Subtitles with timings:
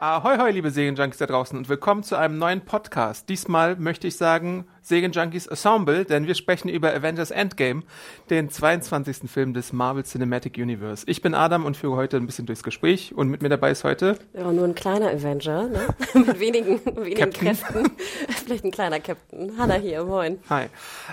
[0.00, 3.28] Ahoi, hoi, liebe Serienjunkies da draußen und willkommen zu einem neuen Podcast.
[3.28, 7.82] Diesmal möchte ich sagen Serienjunkies Ensemble, denn wir sprechen über Avengers Endgame,
[8.30, 9.30] den 22.
[9.30, 11.04] Film des Marvel Cinematic Universe.
[11.06, 13.84] Ich bin Adam und führe heute ein bisschen durchs Gespräch und mit mir dabei ist
[13.84, 15.88] heute Ja, nur ein kleiner Avenger, ne?
[16.14, 17.48] mit wenigen, wenigen Captain.
[17.48, 17.90] Kräften.
[18.46, 19.58] Vielleicht ein kleiner Captain.
[19.58, 20.38] Hanna hier, moin.
[20.48, 20.66] Hi.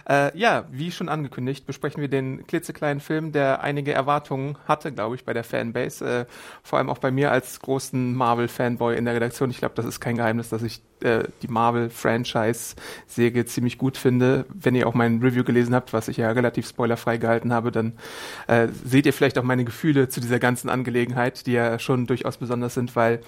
[0.07, 5.15] Äh, ja, wie schon angekündigt, besprechen wir den klitzekleinen Film, der einige Erwartungen hatte, glaube
[5.15, 6.05] ich, bei der Fanbase.
[6.05, 6.25] Äh,
[6.63, 9.49] vor allem auch bei mir als großen Marvel-Fanboy in der Redaktion.
[9.49, 14.45] Ich glaube, das ist kein Geheimnis, dass ich die Marvel-Franchise-Serie ziemlich gut finde.
[14.53, 17.93] Wenn ihr auch mein Review gelesen habt, was ich ja relativ spoilerfrei gehalten habe, dann
[18.47, 22.37] äh, seht ihr vielleicht auch meine Gefühle zu dieser ganzen Angelegenheit, die ja schon durchaus
[22.37, 23.19] besonders sind, weil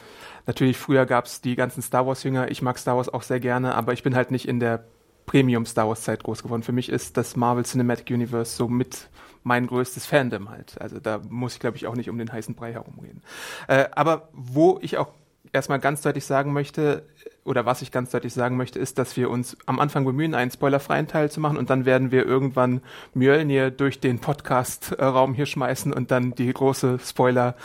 [0.46, 2.50] natürlich früher gab es die ganzen Star Wars-Jünger.
[2.50, 4.86] Ich mag Star Wars auch sehr gerne, aber ich bin halt nicht in der
[5.26, 6.64] Premium Star Wars Zeit groß geworden.
[6.64, 9.09] Für mich ist das Marvel Cinematic Universe so mit
[9.44, 10.80] mein größtes Fandom halt.
[10.81, 13.22] Also da muss ich, glaube ich, auch nicht um den heißen Brei herumreden.
[13.68, 15.09] Äh, aber wo ich auch
[15.54, 17.04] erstmal ganz deutlich sagen möchte,
[17.48, 20.52] oder was ich ganz deutlich sagen möchte, ist, dass wir uns am Anfang bemühen, einen
[20.52, 22.81] spoilerfreien Teil zu machen und dann werden wir irgendwann
[23.14, 27.56] Mjölnir durch den Podcast-Raum hier schmeißen und dann die große Spoiler,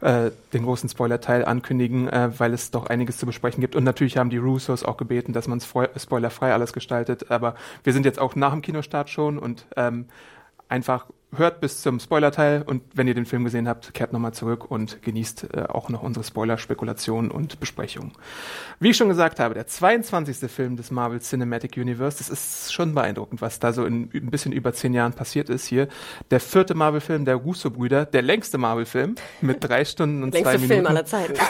[0.00, 3.74] äh, den großen Spoiler-Teil ankündigen, äh, weil es doch einiges zu besprechen gibt.
[3.74, 7.30] Und natürlich haben die Russos auch gebeten, dass man spoilerfrei alles gestaltet.
[7.30, 10.06] Aber wir sind jetzt auch nach dem Kinostart schon und ähm,
[10.68, 14.70] einfach hört bis zum Spoiler-Teil und wenn ihr den Film gesehen habt, kehrt nochmal zurück
[14.70, 18.12] und genießt äh, auch noch unsere Spoiler-Spekulationen und Besprechungen.
[18.80, 20.50] Wie ich schon gesagt habe, der 22.
[20.50, 24.52] Film des Marvel Cinematic Universe, das ist schon beeindruckend, was da so in ein bisschen
[24.52, 25.88] über zehn Jahren passiert ist hier.
[26.30, 30.72] Der vierte Marvel-Film der Russo-Brüder, der längste Marvel-Film mit drei Stunden und zwei Längste Minuten.
[30.74, 31.34] Film aller Zeiten.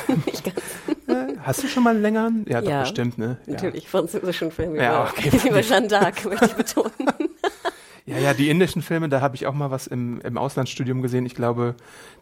[1.09, 2.47] Äh, Hast du schon mal einen längeren?
[2.49, 3.37] Ja, doch, Ja, bestimmt, ne?
[3.47, 3.55] Ja.
[3.55, 5.49] Natürlich, französischen Film Ja, über, okay.
[5.49, 6.93] über Jeanne d'Arc, möchte ich betonen.
[8.15, 11.27] Ja, ja, die indischen Filme, da habe ich auch mal was im, im Auslandsstudium gesehen.
[11.27, 11.75] Ich glaube,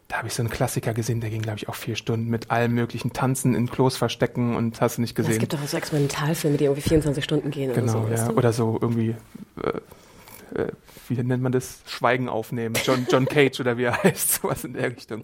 [0.07, 2.51] da habe ich so einen Klassiker gesehen, der ging, glaube ich, auch vier Stunden mit
[2.51, 5.39] allem möglichen Tanzen in Klos verstecken und hast du nicht Es gesehen.
[5.39, 8.31] gibt doch auch so Experimentalfilme, die irgendwie 24 Stunden gehen genau, oder so.
[8.31, 8.37] ja.
[8.37, 9.15] Oder so irgendwie,
[9.63, 10.67] äh, äh,
[11.07, 11.81] wie nennt man das?
[11.85, 12.75] Schweigen aufnehmen.
[12.83, 15.23] John, John Cage oder wie er heißt, sowas in der Richtung.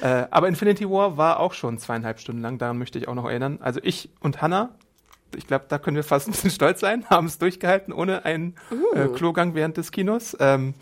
[0.00, 3.26] Äh, aber Infinity War war auch schon zweieinhalb Stunden lang, daran möchte ich auch noch
[3.28, 3.58] erinnern.
[3.60, 4.70] Also ich und Hannah,
[5.36, 8.54] ich glaube, da können wir fast ein bisschen stolz sein, haben es durchgehalten ohne einen
[8.94, 10.36] äh, Klogang während des Kinos.
[10.40, 10.74] Ähm,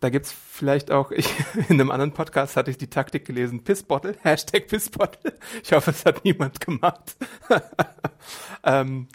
[0.00, 1.32] da gibt's vielleicht auch, ich,
[1.68, 5.34] in einem anderen Podcast hatte ich die Taktik gelesen, Pissbottle, Hashtag Pissbottle.
[5.62, 7.16] Ich hoffe, es hat niemand gemacht.
[8.64, 9.08] ähm,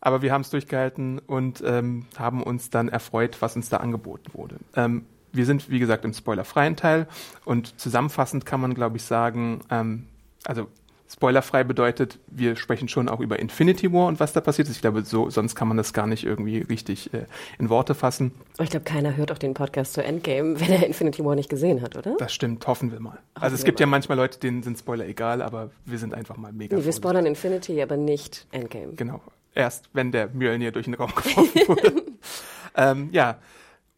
[0.00, 4.32] aber wir haben es durchgehalten und ähm, haben uns dann erfreut, was uns da angeboten
[4.34, 4.56] wurde.
[4.74, 7.06] Ähm, wir sind, wie gesagt, im spoilerfreien Teil
[7.44, 10.08] und zusammenfassend kann man, glaube ich, sagen, ähm,
[10.44, 10.68] also
[11.12, 14.76] spoilerfrei bedeutet, wir sprechen schon auch über Infinity War und was da passiert ist.
[14.76, 17.26] Ich glaube, so, sonst kann man das gar nicht irgendwie richtig äh,
[17.58, 18.32] in Worte fassen.
[18.54, 21.50] Aber ich glaube, keiner hört auch den Podcast zu Endgame, wenn er Infinity War nicht
[21.50, 22.16] gesehen hat, oder?
[22.18, 23.18] Das stimmt, hoffen wir mal.
[23.34, 23.92] also Hoffen es wir gibt ja mal.
[23.92, 27.26] manchmal Leute, denen sind Spoiler egal, aber wir sind einfach mal mega Nee, wir spoilern
[27.26, 28.94] Infinity, aber nicht Endgame.
[28.94, 29.20] Genau.
[29.54, 32.02] Erst wenn der Mjölnir durch den Raum geworfen wurde.
[32.76, 33.38] ähm, ja.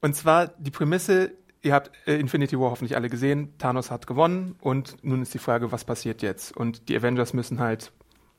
[0.01, 1.33] Und zwar die Prämisse,
[1.65, 5.39] ihr habt äh, Infinity War hoffentlich alle gesehen, Thanos hat gewonnen und nun ist die
[5.39, 6.57] Frage, was passiert jetzt?
[6.57, 7.93] Und die Avengers müssen halt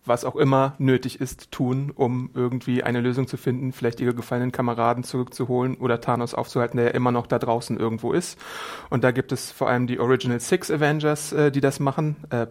[0.08, 4.52] was auch immer nötig ist, tun, um irgendwie eine Lösung zu finden, vielleicht ihre gefallenen
[4.52, 8.40] Kameraden zurückzuholen oder Thanos aufzuhalten, der ja immer noch da draußen irgendwo ist.
[8.90, 12.18] Und da gibt es vor allem die Original Six Avengers, äh, die das machen.
[12.30, 12.48] Äh,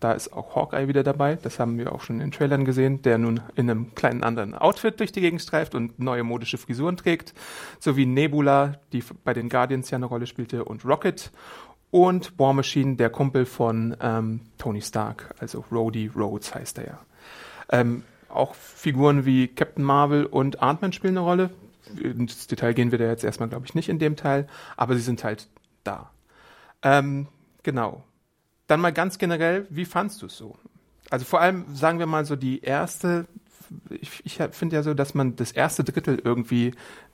[0.00, 3.02] da ist auch Hawkeye wieder dabei, das haben wir auch schon in den Trailern gesehen,
[3.02, 6.96] der nun in einem kleinen anderen Outfit durch die Gegend streift und neue modische Frisuren
[6.96, 7.34] trägt,
[7.80, 11.30] sowie Nebula, die bei den Guardians ja eine Rolle spielte, und Rocket
[11.90, 16.98] und War Machine, der Kumpel von ähm, Tony Stark, also Rhodey Rhodes heißt er ja.
[17.70, 21.50] Ähm, auch Figuren wie Captain Marvel und Ant-Man spielen eine Rolle.
[22.02, 24.46] Ins Detail gehen wir da jetzt erstmal, glaube ich, nicht in dem Teil,
[24.76, 25.48] aber sie sind halt
[25.84, 26.10] da.
[26.82, 27.26] Ähm,
[27.62, 28.04] genau.
[28.68, 30.54] Dann mal ganz generell, wie fandst du es so?
[31.10, 33.26] Also vor allem, sagen wir mal so, die erste,
[33.90, 36.72] ich, ich finde ja so, dass man das erste Drittel irgendwie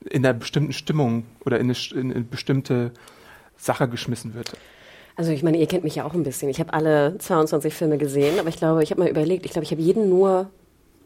[0.09, 2.91] in einer bestimmten Stimmung oder in eine, in eine bestimmte
[3.57, 4.53] Sache geschmissen wird.
[5.15, 6.49] Also ich meine, ihr kennt mich ja auch ein bisschen.
[6.49, 9.63] Ich habe alle 22 Filme gesehen, aber ich glaube, ich habe mal überlegt, ich glaube,
[9.63, 10.49] ich habe jeden nur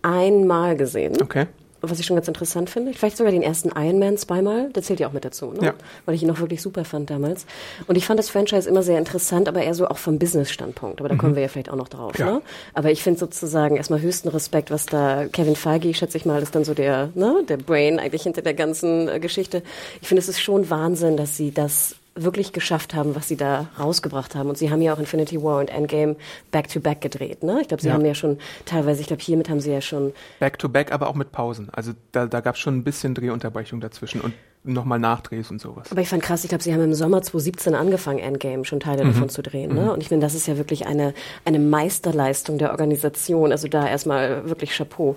[0.02, 1.22] einmal gesehen.
[1.22, 1.46] Okay.
[1.82, 2.94] Was ich schon ganz interessant finde.
[2.94, 5.68] Vielleicht sogar den ersten Iron Man zweimal, der zählt ja auch mit dazu, ne?
[5.68, 5.74] Ja.
[6.06, 7.46] weil ich ihn noch wirklich super fand damals.
[7.88, 11.00] Und ich fand das Franchise immer sehr interessant, aber eher so auch vom Business-Standpunkt.
[11.00, 12.18] Aber da kommen wir ja vielleicht auch noch drauf.
[12.18, 12.26] Ja.
[12.26, 12.42] Ne?
[12.74, 16.56] Aber ich finde sozusagen erstmal höchsten Respekt, was da Kevin Feige, schätze ich mal, ist
[16.56, 19.64] dann so der, ne, der Brain eigentlich hinter der ganzen äh, Geschichte.
[20.02, 23.68] Ich finde, es ist schon Wahnsinn, dass sie das wirklich geschafft haben, was sie da
[23.80, 24.50] rausgebracht haben.
[24.50, 26.16] Und sie haben ja auch Infinity War und Endgame
[26.52, 27.44] back-to-back gedreht.
[27.44, 27.60] Ne?
[27.62, 27.94] Ich glaube, sie Ja.
[27.96, 31.32] haben ja schon teilweise, ich glaube, hiermit haben sie ja schon Back-to-back, aber auch mit
[31.32, 31.70] Pausen.
[31.72, 34.34] Also da, da gab es schon ein bisschen Drehunterbrechung dazwischen und
[34.64, 35.90] nochmal Nachdrehs und sowas.
[35.92, 39.04] Aber ich fand krass, ich glaube, sie haben im Sommer 2017 angefangen, Endgame schon Teile
[39.06, 39.14] Mhm.
[39.14, 39.74] davon zu drehen.
[39.74, 39.92] Ne?
[39.94, 41.14] Und ich finde, das ist ja wirklich eine,
[41.46, 43.52] eine Meisterleistung der Organisation.
[43.52, 45.16] Also da erstmal wirklich Chapeau.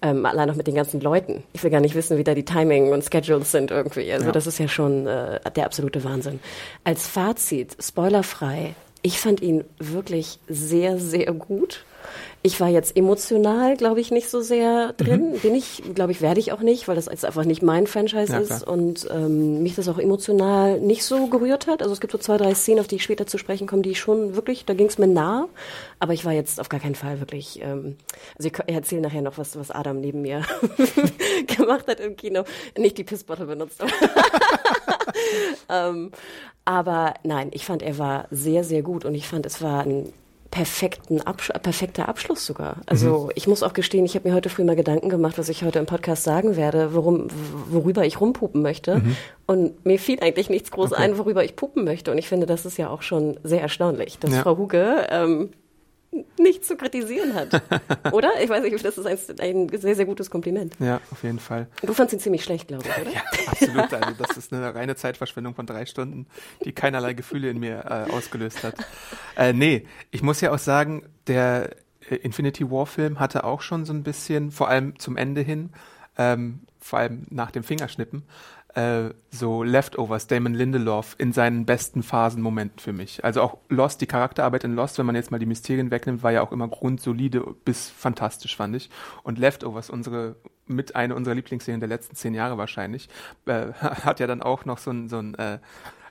[0.00, 1.42] Ähm, allein noch mit den ganzen Leuten.
[1.52, 4.12] Ich will gar nicht wissen, wie da die Timing und Schedules sind irgendwie.
[4.12, 4.32] Also Ja.
[4.32, 6.38] das ist ja schon äh, der absolute Wahnsinn.
[6.84, 11.84] Als Fazit, spoilerfrei, ich fand ihn wirklich sehr, sehr gut.
[12.46, 15.32] Ich war jetzt emotional, glaube ich, nicht so sehr drin.
[15.40, 18.34] Bin ich, glaube ich, werde ich auch nicht, weil das jetzt einfach nicht mein Franchise
[18.34, 21.80] Ja, ist und ähm, mich das auch emotional nicht so gerührt hat.
[21.80, 23.92] Also es gibt so zwei, drei Szenen, auf die ich später zu sprechen komme, die
[23.92, 25.48] ich schon wirklich, da ging es mir nah.
[26.00, 27.62] Aber ich war jetzt auf gar keinen Fall wirklich.
[27.62, 27.96] Ähm,
[28.36, 30.42] also ich, ich erzähle nachher noch was, was Adam neben mir
[31.56, 32.44] gemacht hat im Kino.
[32.76, 33.82] Nicht die Pissbottle benutzt.
[35.70, 36.10] ähm,
[36.66, 40.12] aber nein, ich fand, er war sehr, sehr gut und ich fand, es war ein
[40.54, 42.76] perfekten Absch perfekter Abschluss sogar.
[42.86, 45.64] Also ich muss auch gestehen, ich habe mir heute früh mal Gedanken gemacht, was ich
[45.64, 47.26] heute im Podcast sagen werde, worum,
[47.70, 49.02] worüber ich rumpupen möchte.
[49.46, 52.12] Und mir fiel eigentlich nichts groß ein, worüber ich pupen möchte.
[52.12, 54.42] Und ich finde, das ist ja auch schon sehr erstaunlich, dass Ja.
[54.42, 55.50] Frau Huge ähm,
[56.38, 57.62] nichts zu kritisieren hat.
[58.12, 58.30] Oder?
[58.42, 60.74] Ich weiß nicht, das ist ein, ein sehr, sehr gutes Kompliment.
[60.78, 61.68] Ja, auf jeden Fall.
[61.82, 63.10] Du fandst ihn ziemlich schlecht, glaube ich, oder?
[63.10, 63.92] Ja, absolut.
[63.92, 66.26] Also das ist eine reine Zeitverschwendung von drei Stunden,
[66.64, 68.74] die keinerlei Gefühle in mir äh, ausgelöst hat.
[69.36, 71.70] Äh, nee, ich muss ja auch sagen, der
[72.08, 75.70] äh, Infinity War Film hatte auch schon so ein bisschen, vor allem zum Ende hin,
[76.16, 78.24] ähm, vor allem nach dem Fingerschnippen,
[78.74, 83.24] äh, so Leftovers, Damon Lindelof in seinen besten Phasenmomenten für mich.
[83.24, 86.32] Also auch Lost, die Charakterarbeit in Lost, wenn man jetzt mal die Mysterien wegnimmt, war
[86.32, 88.90] ja auch immer grundsolide bis fantastisch, fand ich.
[89.22, 90.36] Und Leftovers, unsere
[90.66, 93.08] mit eine unserer Lieblingsserien der letzten zehn Jahre wahrscheinlich,
[93.46, 95.58] äh, hat ja dann auch noch so ein, so ein äh,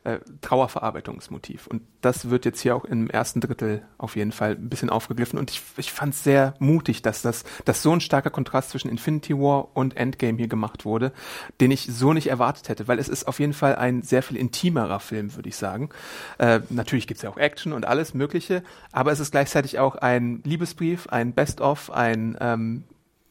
[0.03, 1.67] äh, Trauerverarbeitungsmotiv.
[1.67, 5.39] Und das wird jetzt hier auch im ersten Drittel auf jeden Fall ein bisschen aufgegriffen.
[5.39, 8.89] Und ich, ich fand es sehr mutig, dass das, dass so ein starker Kontrast zwischen
[8.89, 11.13] Infinity War und Endgame hier gemacht wurde,
[11.61, 14.37] den ich so nicht erwartet hätte, weil es ist auf jeden Fall ein sehr viel
[14.37, 15.89] intimerer Film, würde ich sagen.
[16.37, 20.41] Äh, natürlich gibt's ja auch Action und alles Mögliche, aber es ist gleichzeitig auch ein
[20.43, 22.83] Liebesbrief, ein Best-of, ein ähm,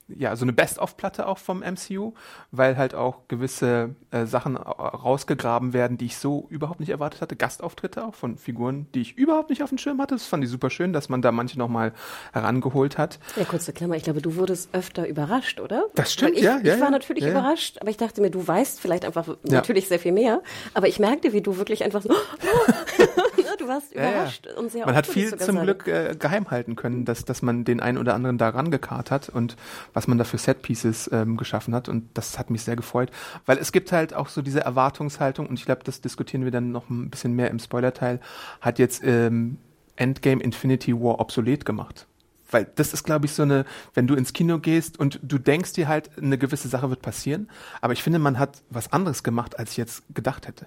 [0.08, 2.12] ja, so eine Best-of-Platte auch vom MCU,
[2.50, 7.20] weil halt auch gewisse äh, Sachen au- rausgegraben werden, die ich so überhaupt nicht erwartet
[7.22, 7.34] hatte.
[7.36, 10.14] Gastauftritte auch von Figuren, die ich überhaupt nicht auf dem Schirm hatte.
[10.14, 11.92] Das fand ich super schön, dass man da manche nochmal
[12.32, 13.18] herangeholt hat.
[13.36, 13.94] Ja, kurze Klammer.
[13.96, 15.84] Ich glaube, du wurdest öfter überrascht, oder?
[15.94, 16.90] Das stimmt, ich, ja, ja, Ich war ja.
[16.90, 20.42] natürlich Ja, überrascht, aber ich dachte mir, du weißt vielleicht einfach natürlich sehr viel mehr.
[20.74, 22.10] Aber ich merkte, wie du wirklich einfach so,
[23.62, 24.10] du warst Ja, ja.
[24.10, 25.62] überrascht und sehr Man hat viel zum sagen.
[25.62, 29.28] Glück äh, geheim halten können, dass, dass man den einen oder anderen da rangekarrt hat
[29.28, 29.56] und
[29.92, 31.88] was man da für Setpieces ähm, geschaffen hat.
[31.88, 33.10] Und das hat mich sehr gefreut,
[33.46, 36.72] weil es gibt halt auch so diese Erwartungshaltung und ich glaube, das diskutieren wir dann
[36.72, 38.20] noch ein bisschen mehr im Spoilerteil,
[38.60, 39.58] hat jetzt ähm,
[39.96, 42.06] Endgame Infinity War obsolet gemacht.
[42.50, 43.64] Weil das ist, glaube ich, so eine,
[43.94, 47.48] wenn du ins Kino gehst und du denkst dir halt, eine gewisse Sache wird passieren,
[47.80, 50.66] aber ich finde, man hat was anderes gemacht, als ich jetzt gedacht hätte.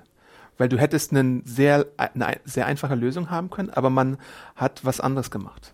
[0.57, 4.17] Weil du hättest einen sehr, eine sehr einfache Lösung haben können, aber man
[4.55, 5.73] hat was anderes gemacht.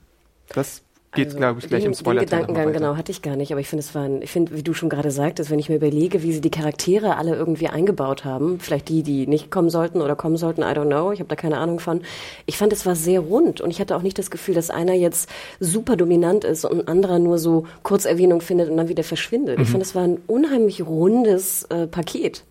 [0.49, 0.81] Das
[1.13, 2.21] geht, Also, glaube ich, gleich den, im Spoiler.
[2.21, 3.51] Den Gedankengang, genau, hatte ich gar nicht.
[3.51, 5.69] Aber ich finde, es war ein, ich finde, wie du schon gerade sagtest, wenn ich
[5.69, 9.69] mir überlege, wie sie die Charaktere alle irgendwie eingebaut haben, vielleicht die, die nicht kommen
[9.69, 12.01] sollten oder kommen sollten, I don't know, ich habe da keine Ahnung von.
[12.45, 14.93] Ich fand, es war sehr rund und ich hatte auch nicht das Gefühl, dass einer
[14.93, 19.57] jetzt super dominant ist und ein anderer nur so Kurzerwähnung findet und dann wieder verschwindet.
[19.57, 19.63] Mhm.
[19.63, 22.43] Ich fand, es war ein unheimlich rundes äh, Paket.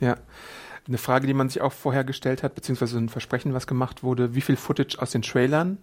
[0.00, 0.16] Ja.
[0.86, 4.34] Eine Frage, die man sich auch vorher gestellt hat, beziehungsweise ein Versprechen, was gemacht wurde,
[4.34, 5.78] wie viel Footage aus den Trailern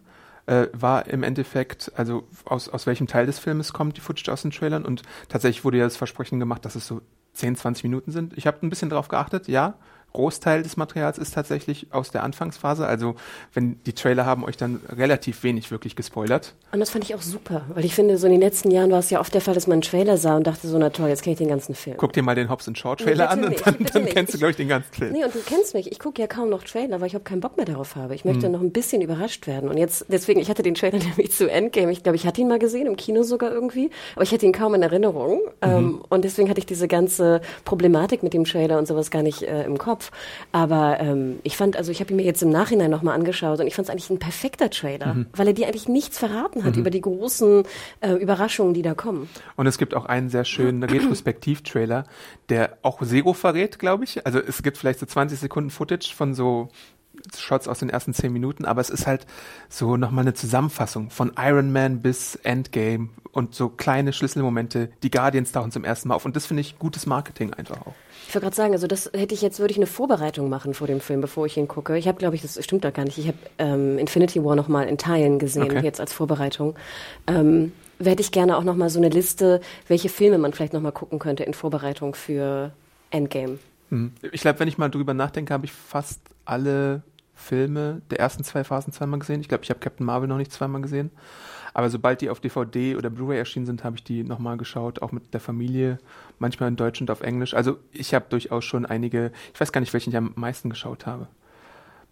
[0.45, 4.43] äh, war im Endeffekt, also aus, aus welchem Teil des Filmes kommt die Footage aus
[4.43, 7.01] den Trailern und tatsächlich wurde ja das Versprechen gemacht, dass es so
[7.33, 8.37] 10, 20 Minuten sind.
[8.37, 9.75] Ich habe ein bisschen drauf geachtet, ja.
[10.13, 12.85] Großteil des Materials ist tatsächlich aus der Anfangsphase.
[12.85, 13.15] Also
[13.53, 16.53] wenn die Trailer haben euch dann relativ wenig wirklich gespoilert.
[16.71, 18.99] Und das fand ich auch super, weil ich finde, so in den letzten Jahren war
[18.99, 21.09] es ja oft der Fall, dass man einen Trailer sah und dachte so, na toll,
[21.09, 21.97] jetzt kenne ich den ganzen Film.
[21.97, 24.37] Guck dir mal den Hobbs Shaw Nee, Trailer bitte an und dann, dann kennst du,
[24.37, 25.11] glaube ich, den ganzen Film.
[25.13, 25.91] Nee, und du kennst mich.
[25.91, 28.15] Ich gucke ja kaum noch Trailer, weil ich auch keinen Bock mehr darauf habe.
[28.15, 28.31] Ich Hm.
[28.31, 29.69] möchte noch ein bisschen überrascht werden.
[29.69, 31.91] Und jetzt, deswegen, ich hatte den Trailer nämlich zu Endgame.
[31.91, 33.89] Ich glaube, ich hatte ihn mal gesehen, im Kino sogar irgendwie.
[34.15, 35.39] Aber ich hatte ihn kaum in Erinnerung.
[35.63, 35.69] Mhm.
[35.69, 39.43] Ähm, und deswegen hatte ich diese ganze Problematik mit dem Trailer und sowas gar nicht
[39.43, 40.00] äh, im Kopf.
[40.01, 40.11] Kopf.
[40.51, 43.67] Aber ähm, ich fand, also ich habe ihn mir jetzt im Nachhinein nochmal angeschaut und
[43.67, 45.25] ich fand es eigentlich ein perfekter Trailer, mhm.
[45.33, 46.81] weil er dir eigentlich nichts verraten hat mhm.
[46.81, 47.63] über die großen
[48.01, 49.29] äh, Überraschungen, die da kommen.
[49.55, 52.05] Und es gibt auch einen sehr schönen Retrospektiv-Trailer,
[52.49, 54.25] der auch Zero verrät, glaube ich.
[54.25, 56.69] Also es gibt vielleicht so 20 Sekunden Footage von so
[57.37, 59.25] Shots aus den ersten zehn Minuten, aber es ist halt
[59.69, 64.89] so nochmal eine Zusammenfassung von Iron Man bis Endgame und so kleine Schlüsselmomente.
[65.03, 67.93] Die Guardians tauchen zum ersten Mal auf und das finde ich gutes Marketing einfach auch.
[68.27, 70.87] Ich wollte gerade sagen, also das hätte ich jetzt, würde ich eine Vorbereitung machen vor
[70.87, 71.97] dem Film, bevor ich ihn gucke.
[71.97, 73.17] Ich habe, glaube ich, das stimmt doch gar nicht.
[73.17, 75.81] Ich habe ähm, Infinity War nochmal in Teilen gesehen, okay.
[75.83, 76.75] jetzt als Vorbereitung.
[77.27, 81.19] Ähm, werde ich gerne auch nochmal so eine Liste, welche Filme man vielleicht nochmal gucken
[81.19, 82.71] könnte in Vorbereitung für
[83.09, 83.59] Endgame.
[83.89, 84.13] Hm.
[84.31, 88.63] Ich glaube, wenn ich mal drüber nachdenke, habe ich fast alle Filme der ersten zwei
[88.63, 89.41] Phasen zweimal gesehen.
[89.41, 91.11] Ich glaube, ich habe Captain Marvel noch nicht zweimal gesehen.
[91.73, 95.11] Aber sobald die auf DVD oder Blu-ray erschienen sind, habe ich die nochmal geschaut, auch
[95.11, 95.99] mit der Familie,
[96.37, 97.53] manchmal in Deutsch und auf Englisch.
[97.53, 101.05] Also ich habe durchaus schon einige, ich weiß gar nicht, welchen ich am meisten geschaut
[101.05, 101.27] habe.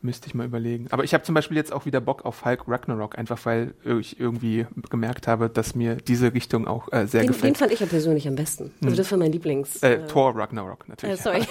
[0.02, 0.88] Müsste ich mal überlegen.
[0.92, 4.18] Aber ich habe zum Beispiel jetzt auch wieder Bock auf Hulk Ragnarok, einfach weil ich
[4.18, 7.56] irgendwie gemerkt habe, dass mir diese Richtung auch äh, sehr den, gefällt.
[7.56, 8.72] Den fand ich ja persönlich am besten.
[8.82, 8.98] Also hm.
[8.98, 9.84] das war mein Lieblings.
[9.84, 11.20] Äh, äh, Thor Ragnarok natürlich.
[11.20, 11.42] Äh, sorry.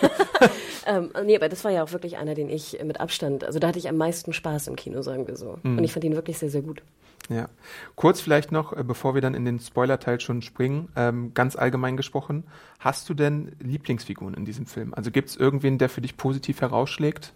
[0.86, 3.68] ähm, nee, aber das war ja auch wirklich einer, den ich mit Abstand, also da
[3.68, 5.58] hatte ich am meisten Spaß im Kino, sagen wir so.
[5.62, 5.76] Hm.
[5.76, 6.82] Und ich fand ihn wirklich sehr, sehr gut.
[7.28, 7.48] Ja.
[7.96, 11.96] Kurz vielleicht noch, äh, bevor wir dann in den Spoiler-Teil schon springen, ähm, ganz allgemein
[11.96, 12.44] gesprochen,
[12.78, 14.94] hast du denn Lieblingsfiguren in diesem Film?
[14.94, 17.34] Also gibt es irgendwen, der für dich positiv herausschlägt?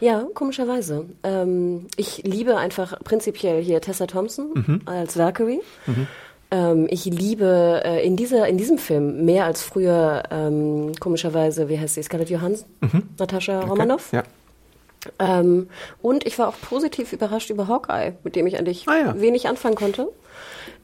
[0.00, 1.06] Ja, komischerweise.
[1.22, 4.80] Ähm, ich liebe einfach prinzipiell hier Tessa Thompson mhm.
[4.86, 5.60] als Valkyrie.
[5.86, 6.06] Mhm.
[6.50, 11.78] Ähm, ich liebe äh, in, dieser, in diesem Film mehr als früher, ähm, komischerweise, wie
[11.78, 13.02] heißt sie, Scarlett Johansson, mhm.
[13.18, 13.68] Natascha okay.
[13.68, 14.12] Romanoff.
[14.12, 14.22] Ja.
[15.18, 15.68] Ähm,
[16.00, 19.20] und ich war auch positiv überrascht über Hawkeye, mit dem ich eigentlich ah, ja.
[19.20, 20.08] wenig anfangen konnte.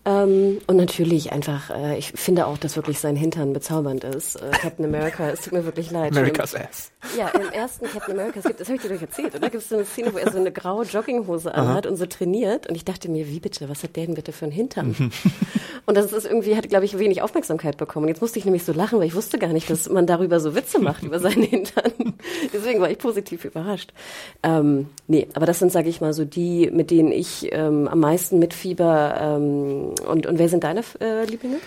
[0.07, 4.37] Ähm, und natürlich einfach, äh, ich finde auch, dass wirklich sein Hintern bezaubernd ist.
[4.37, 6.13] Äh, Captain America, es tut mir wirklich leid.
[6.13, 6.91] America's Im, Ass.
[7.19, 9.51] Ja, im ersten Captain America, es gibt, das habe ich dir doch erzählt, oder?
[9.51, 12.67] Gibt es so eine Szene, wo er so eine graue Jogginghose anhat und so trainiert.
[12.67, 15.13] Und ich dachte mir, wie bitte, was hat der denn bitte für einen Hintern?
[15.87, 18.05] und das ist irgendwie, hat, glaube ich, wenig Aufmerksamkeit bekommen.
[18.05, 20.41] Und jetzt musste ich nämlich so lachen, weil ich wusste gar nicht, dass man darüber
[20.41, 21.93] so Witze macht, über seinen Hintern.
[22.55, 23.93] Deswegen war ich positiv überrascht.
[24.43, 28.01] Ähm, nee, aber das sind, sage ich mal, so die, mit denen ich ähm, am
[28.01, 31.59] meisten mitfieber, ähm, und, und wer sind deine äh, Lieblinge?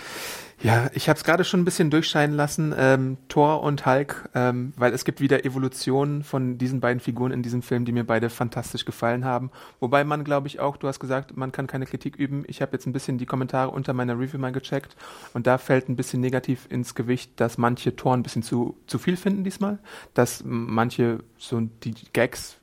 [0.64, 4.72] Ja, ich habe es gerade schon ein bisschen durchscheinen lassen, ähm, Thor und Hulk, ähm,
[4.78, 8.30] weil es gibt wieder Evolutionen von diesen beiden Figuren in diesem Film, die mir beide
[8.30, 9.52] fantastisch gefallen haben.
[9.82, 12.46] Wobei man, glaube ich, auch, du hast gesagt, man kann keine Kritik üben.
[12.48, 14.96] Ich habe jetzt ein bisschen die Kommentare unter meiner Review mal gecheckt
[15.34, 19.00] und da fällt ein bisschen negativ ins Gewicht, dass manche Thor ein bisschen zu, zu
[19.00, 19.80] viel finden diesmal,
[20.14, 22.56] dass manche so die Gags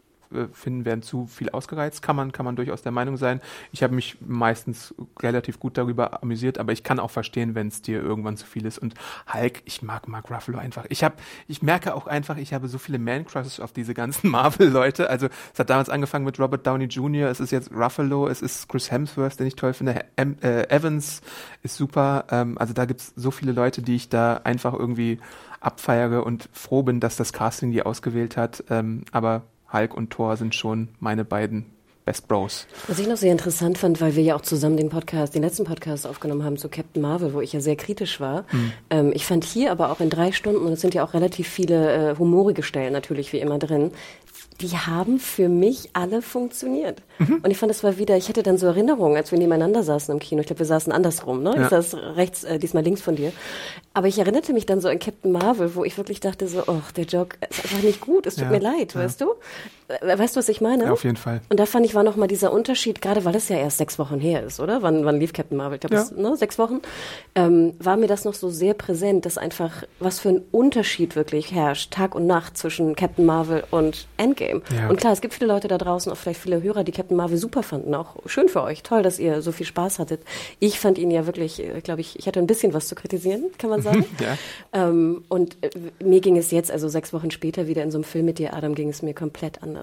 [0.53, 2.03] finden, werden zu viel ausgereizt.
[2.03, 3.41] Kann man, kann man durchaus der Meinung sein.
[3.73, 7.83] Ich habe mich meistens relativ gut darüber amüsiert, aber ich kann auch verstehen, wenn es
[7.83, 8.79] dir irgendwann zu viel ist.
[8.79, 8.95] Und
[9.33, 10.87] Hulk, ich mag Mark Ruffalo einfach.
[10.89, 11.17] Ich habe,
[11.49, 15.11] ich merke auch einfach, ich habe so viele Man-Crushes auf diese ganzen Marvel-Leute.
[15.11, 18.69] Also es hat damals angefangen mit Robert Downey Jr., es ist jetzt Ruffalo, es ist
[18.69, 20.05] Chris Hemsworth, den ich toll finde.
[20.17, 21.23] Em, äh, Evans
[21.63, 22.25] ist super.
[22.31, 25.19] Ähm, also da gibt's so viele Leute, die ich da einfach irgendwie
[25.61, 28.65] abfeiere und froh bin, dass das Casting die ausgewählt hat.
[28.71, 31.67] Ähm, aber Hulk und Thor sind schon meine beiden
[32.05, 32.67] Best Bros.
[32.89, 35.65] Was ich noch sehr interessant fand, weil wir ja auch zusammen den Podcast, den letzten
[35.65, 38.47] Podcast aufgenommen haben zu Captain Marvel, wo ich ja sehr kritisch war.
[38.49, 38.73] Hm.
[38.89, 41.49] Ähm, ich fand hier aber auch in drei Stunden, und es sind ja auch relativ
[41.49, 43.93] viele äh, humorige Stellen natürlich wie immer drin,
[44.61, 47.03] die haben für mich alle funktioniert.
[47.19, 47.41] Mhm.
[47.43, 50.13] Und ich fand, es war wieder, ich hatte dann so Erinnerungen, als wir nebeneinander saßen
[50.13, 50.41] im Kino.
[50.41, 51.55] Ich glaube, wir saßen andersrum, ne?
[51.57, 51.63] Ja.
[51.63, 53.33] Ich saß rechts, äh, diesmal links von dir.
[53.95, 56.83] Aber ich erinnerte mich dann so an Captain Marvel, wo ich wirklich dachte so, oh,
[56.97, 58.51] der Joke ist einfach nicht gut, es tut ja.
[58.51, 59.01] mir leid, ja.
[59.01, 59.35] weißt du?
[60.03, 60.85] Weißt du, was ich meine?
[60.85, 61.41] Ja, auf jeden Fall.
[61.49, 64.21] Und da fand ich, war nochmal dieser Unterschied, gerade weil es ja erst sechs Wochen
[64.21, 64.83] her ist, oder?
[64.83, 65.75] Wann, wann lief Captain Marvel?
[65.75, 66.31] Ich glaube, ja.
[66.31, 66.81] ne, sechs Wochen.
[67.35, 71.53] Ähm, war mir das noch so sehr präsent, dass einfach, was für ein Unterschied wirklich
[71.53, 74.63] herrscht, Tag und Nacht zwischen Captain Marvel und Endgame.
[74.75, 74.89] Ja.
[74.89, 77.37] Und klar, es gibt viele Leute da draußen, auch vielleicht viele Hörer, die Captain Marvel
[77.37, 77.95] super fanden.
[77.95, 78.83] Auch schön für euch.
[78.83, 80.21] Toll, dass ihr so viel Spaß hattet.
[80.59, 83.45] Ich fand ihn ja wirklich, äh, glaube ich, ich hatte ein bisschen was zu kritisieren,
[83.59, 84.05] kann man sagen.
[84.21, 84.37] ja.
[84.73, 85.71] Ähm, und äh,
[86.05, 88.55] mir ging es jetzt, also sechs Wochen später, wieder in so einem Film mit dir,
[88.55, 89.80] Adam, ging es mir komplett anders.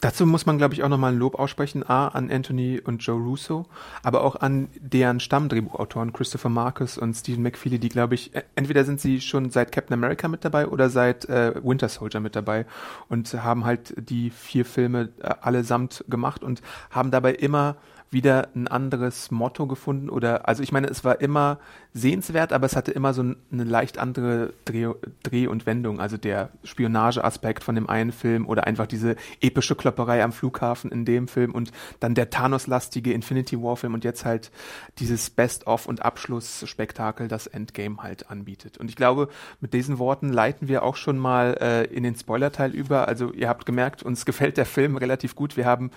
[0.00, 1.88] Dazu muss man, glaube ich, auch nochmal ein Lob aussprechen.
[1.88, 3.66] A, an Anthony und Joe Russo,
[4.02, 9.00] aber auch an deren Stammdrehbuchautoren Christopher Marcus und Stephen McFeely, die, glaube ich, entweder sind
[9.00, 12.66] sie schon seit Captain America mit dabei oder seit äh, Winter Soldier mit dabei
[13.08, 16.60] und haben halt die vier Filme äh, allesamt gemacht und
[16.90, 17.76] haben dabei immer
[18.14, 21.58] wieder ein anderes Motto gefunden oder, also ich meine, es war immer
[21.92, 24.88] sehenswert, aber es hatte immer so eine leicht andere Dreh,
[25.22, 26.00] Dreh und Wendung.
[26.00, 31.04] Also der Spionageaspekt von dem einen Film oder einfach diese epische Klopperei am Flughafen in
[31.04, 34.50] dem Film und dann der Thanos-lastige Infinity War-Film und jetzt halt
[34.98, 38.78] dieses Best-of und Abschlussspektakel, das Endgame halt anbietet.
[38.78, 39.28] Und ich glaube,
[39.60, 43.08] mit diesen Worten leiten wir auch schon mal äh, in den Spoiler-Teil über.
[43.08, 45.56] Also ihr habt gemerkt, uns gefällt der Film relativ gut.
[45.56, 45.90] Wir haben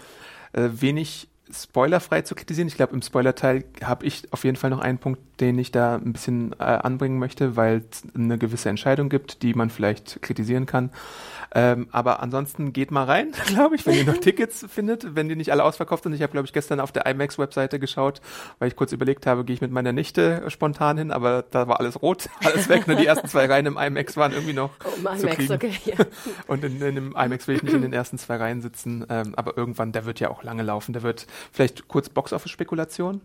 [0.54, 2.68] äh, wenig spoilerfrei zu kritisieren.
[2.68, 5.96] Ich glaube, im Spoiler-Teil habe ich auf jeden Fall noch einen Punkt, den ich da
[5.96, 10.66] ein bisschen äh, anbringen möchte, weil es eine gewisse Entscheidung gibt, die man vielleicht kritisieren
[10.66, 10.92] kann.
[11.54, 15.36] Ähm, aber ansonsten geht mal rein, glaube ich, wenn ihr noch Tickets findet, wenn die
[15.36, 16.14] nicht alle ausverkauft sind.
[16.14, 18.22] Ich habe, glaube ich, gestern auf der IMAX-Webseite geschaut,
[18.60, 21.80] weil ich kurz überlegt habe, gehe ich mit meiner Nichte spontan hin, aber da war
[21.80, 22.88] alles rot, alles weg.
[22.88, 25.54] Nur die ersten zwei Reihen im IMAX waren irgendwie noch oh, IMAX, zu kriegen.
[25.54, 25.96] Okay, ja.
[26.48, 29.34] Und in, in dem IMAX will ich nicht in den ersten zwei Reihen sitzen, ähm,
[29.36, 30.94] aber irgendwann, der wird ja auch lange laufen.
[30.94, 33.22] Der wird vielleicht kurz Box-Office-Spekulation.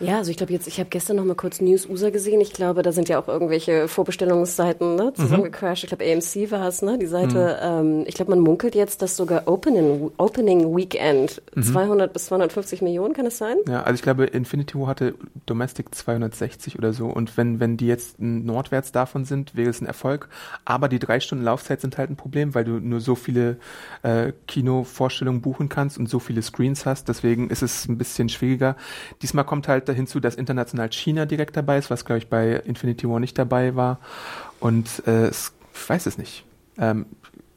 [0.00, 2.40] Ja, also ich glaube jetzt, ich habe gestern noch mal kurz News USA gesehen.
[2.40, 5.84] Ich glaube, da sind ja auch irgendwelche Vorbestellungsseiten ne, zusammengecrashed.
[5.84, 5.86] Mhm.
[5.86, 7.58] Ich glaube, AMC war es, ne, die Seite.
[7.60, 8.00] Mhm.
[8.00, 11.62] Ähm, ich glaube, man munkelt jetzt, dass sogar Opening, Opening Weekend mhm.
[11.62, 13.56] 200 bis 250 Millionen, kann es sein?
[13.66, 15.14] Ja, also ich glaube, Infinity War hatte
[15.46, 17.06] Domestic 260 oder so.
[17.06, 20.28] Und wenn, wenn die jetzt nordwärts davon sind, wäre es ein Erfolg.
[20.64, 23.56] Aber die drei Stunden Laufzeit sind halt ein Problem, weil du nur so viele
[24.02, 27.08] äh, Kinovorstellungen buchen kannst und so viele Screens hast.
[27.08, 28.76] Deswegen ist es ein bisschen schwieriger.
[29.22, 33.08] Diesmal kommt halt hinzu, dass international China direkt dabei ist, was glaube ich bei Infinity
[33.08, 33.98] War nicht dabei war.
[34.60, 36.44] Und äh, ich weiß es nicht.
[36.78, 37.06] Ähm,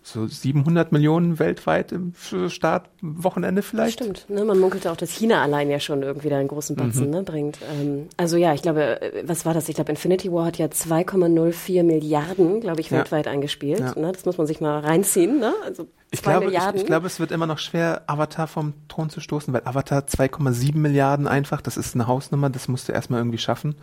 [0.04, 2.14] so 700 Millionen weltweit im
[2.48, 4.02] Startwochenende vielleicht.
[4.02, 4.26] Stimmt.
[4.30, 7.12] Ne, man munkelte auch, dass China allein ja schon irgendwie da einen großen Batzen mhm.
[7.12, 7.60] ne, bringt.
[7.72, 9.70] Ähm, also ja, ich glaube, was war das?
[9.70, 12.98] Ich glaube, Infinity War hat ja 2,04 Milliarden, glaube ich, ja.
[12.98, 13.80] weltweit eingespielt.
[13.80, 13.94] Ja.
[13.98, 14.12] Ne?
[14.12, 15.40] Das muss man sich mal reinziehen.
[15.40, 15.54] Ne?
[15.64, 19.22] Also ich glaube, ich, ich, glaube, es wird immer noch schwer, Avatar vom Thron zu
[19.22, 23.38] stoßen, weil Avatar 2,7 Milliarden einfach, das ist eine Hausnummer, das musst du erstmal irgendwie
[23.38, 23.76] schaffen.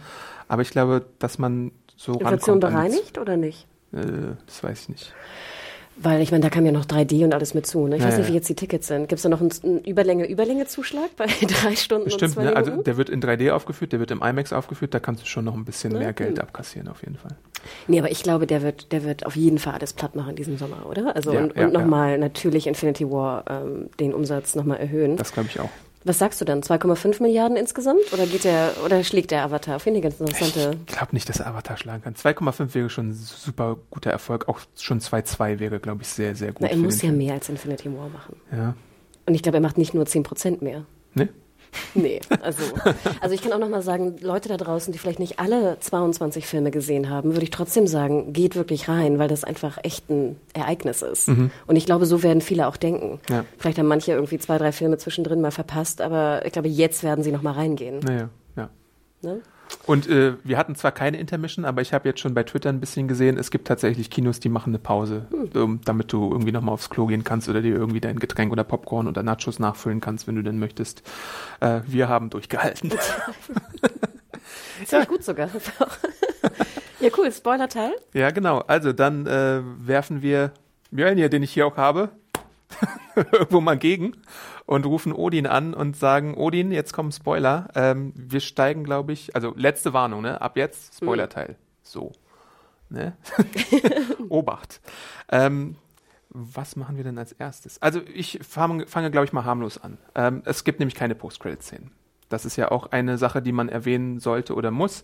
[0.49, 3.67] Aber ich glaube, dass man so Inflation bereinigt oder nicht?
[3.93, 5.15] Äh, das weiß ich nicht.
[6.01, 7.87] Weil ich meine, da kam ja noch 3D und alles mit zu.
[7.87, 7.97] Ne?
[7.97, 9.09] Ich ja, weiß nicht, wie jetzt die Tickets sind.
[9.09, 12.57] Gibt es da noch einen, einen Überlänge-Überlänge-Zuschlag bei drei Stunden Stimmt, und zwei ne?
[12.57, 15.45] also der wird in 3D aufgeführt, der wird im IMAX aufgeführt, da kannst du schon
[15.45, 17.37] noch ein bisschen ja, mehr Geld abkassieren auf jeden Fall.
[17.89, 20.57] Nee, aber ich glaube, der wird, der wird auf jeden Fall alles platt machen diesen
[20.57, 21.17] Sommer, oder?
[21.17, 25.17] Also ja, und, und nochmal natürlich Infinity War ähm, den Umsatz nochmal erhöhen.
[25.17, 25.71] Das glaube ich auch.
[26.09, 26.63] Was sagst du dann?
[26.63, 28.15] 2,5 Milliarden insgesamt?
[28.15, 29.79] Oder geht der, oder schlägt der Avatar?
[29.79, 30.79] Finde ich ganz interessante.
[30.87, 32.15] Ich glaube nicht, dass der Avatar schlagen kann.
[32.15, 34.49] 2,5 wäre schon ein super guter Erfolg.
[34.49, 36.63] Auch schon 2,2 wäre, glaube ich, sehr, sehr gut.
[36.63, 38.37] Na, er muss ja mehr als Infinity War machen.
[38.51, 38.75] Ja.
[39.27, 40.87] Und ich glaube, er macht nicht nur 10% mehr.
[41.13, 41.29] Ne?
[41.95, 42.63] Nee, also,
[43.21, 46.71] also ich kann auch nochmal sagen, Leute da draußen, die vielleicht nicht alle 22 Filme
[46.71, 51.03] gesehen haben, würde ich trotzdem sagen, geht wirklich rein, weil das einfach echt ein Ereignis
[51.03, 51.29] ist.
[51.29, 51.51] Mhm.
[51.67, 53.21] Und ich glaube, so werden viele auch denken.
[53.31, 53.45] Ja.
[53.59, 57.25] Vielleicht haben manche irgendwie zwei, drei Filme zwischendrin mal verpasst, aber ich glaube, jetzt werden
[57.25, 58.01] sie nochmal reingehen.
[58.01, 58.69] Naja, ja.
[59.23, 59.41] Ne?
[59.87, 62.81] Und äh, wir hatten zwar keine Intermission, aber ich habe jetzt schon bei Twitter ein
[62.81, 65.63] bisschen gesehen, es gibt tatsächlich Kinos, die machen eine Pause, hm.
[65.63, 68.65] um, damit du irgendwie nochmal aufs Klo gehen kannst oder dir irgendwie dein Getränk oder
[68.65, 71.03] Popcorn oder Nachos nachfüllen kannst, wenn du denn möchtest.
[71.61, 72.93] Äh, wir haben durchgehalten.
[74.85, 75.05] Ziemlich ja.
[75.05, 75.49] gut sogar.
[77.01, 77.33] ja, cool.
[77.33, 77.93] Spoiler-Teil?
[78.15, 78.59] Ja, genau.
[78.61, 80.53] Also dann äh, werfen wir
[80.91, 82.11] Mjölnir, den ich hier auch habe,
[83.33, 84.13] irgendwo mal gegen
[84.69, 87.69] und rufen Odin an und sagen, Odin, jetzt kommen Spoiler.
[87.75, 90.43] Ähm, wir steigen, glaube ich, also letzte Warnung, ne?
[90.43, 91.53] Ab jetzt Spoilerteil.
[91.53, 91.57] Mhm.
[91.83, 92.13] So.
[92.91, 93.17] Ne?
[94.29, 94.83] Obacht.
[95.31, 95.77] Ähm,
[96.29, 97.81] was machen wir denn als erstes?
[97.81, 99.97] Also ich fange, fange glaube ich, mal harmlos an.
[100.15, 101.91] Ähm, es gibt nämlich keine Post-Credit-Szenen.
[102.29, 105.03] Das ist ja auch eine Sache, die man erwähnen sollte oder muss.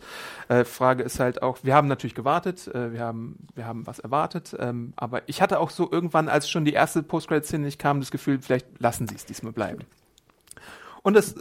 [0.48, 3.98] Äh, Frage ist halt auch, wir haben natürlich gewartet, äh, wir, haben, wir haben was
[3.98, 8.00] erwartet, ähm, aber ich hatte auch so irgendwann, als schon die erste Post-Credit-Szene nicht kam,
[8.00, 9.84] das Gefühl, vielleicht lassen sie es diesmal bleiben.
[11.02, 11.40] Und das, äh,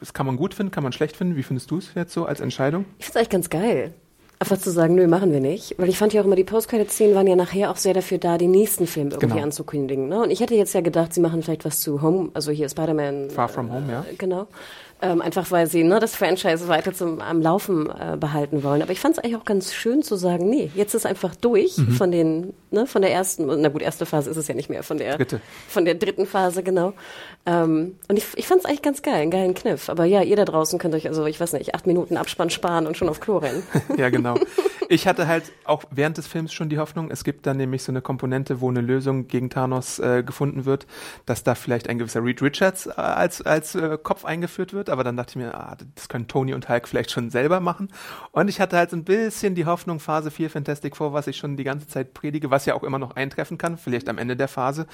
[0.00, 1.36] das kann man gut finden, kann man schlecht finden.
[1.36, 2.86] Wie findest du es jetzt so als Entscheidung?
[2.98, 3.94] Ich finde es eigentlich ganz geil.
[4.40, 5.76] Einfach zu sagen, nö, machen wir nicht.
[5.78, 8.38] Weil ich fand ja auch immer, die Post-Credit-Szenen waren ja nachher auch sehr dafür da,
[8.38, 9.42] den nächsten Film irgendwie genau.
[9.44, 10.08] anzukündigen.
[10.08, 10.20] Ne?
[10.20, 13.30] Und ich hätte jetzt ja gedacht, sie machen vielleicht was zu Home, also hier Spider-Man.
[13.30, 14.04] Far From Home, ja.
[14.10, 14.48] Äh, genau.
[15.04, 18.82] Ähm, einfach weil sie ne, das Franchise weiter zum, am Laufen äh, behalten wollen.
[18.82, 21.76] Aber ich fand es eigentlich auch ganz schön zu sagen, nee, jetzt ist einfach durch
[21.76, 21.92] mhm.
[21.92, 24.82] von den, ne, von der ersten, na gut, erste Phase ist es ja nicht mehr,
[24.82, 25.40] von der, Dritte.
[25.68, 26.94] von der dritten Phase, genau.
[27.44, 29.88] Ähm, und ich, ich fand es eigentlich ganz geil, einen geilen Kniff.
[29.88, 32.86] Aber ja, ihr da draußen könnt euch, also ich weiß nicht, acht Minuten Abspann sparen
[32.86, 33.62] und schon auf Klo rennen.
[33.96, 34.36] ja, genau.
[34.88, 37.90] ich hatte halt auch während des Films schon die Hoffnung, es gibt dann nämlich so
[37.90, 40.86] eine Komponente, wo eine Lösung gegen Thanos äh, gefunden wird,
[41.26, 44.88] dass da vielleicht ein gewisser Reed Richards äh, als, als äh, Kopf eingeführt wird.
[44.88, 47.88] Aber dann dachte ich mir, ah, das können Tony und Hulk vielleicht schon selber machen.
[48.30, 51.36] Und ich hatte halt so ein bisschen die Hoffnung, Phase 4 Fantastic Four, was ich
[51.36, 54.36] schon die ganze Zeit predige, was ja auch immer noch eintreffen kann, vielleicht am Ende
[54.36, 54.86] der Phase.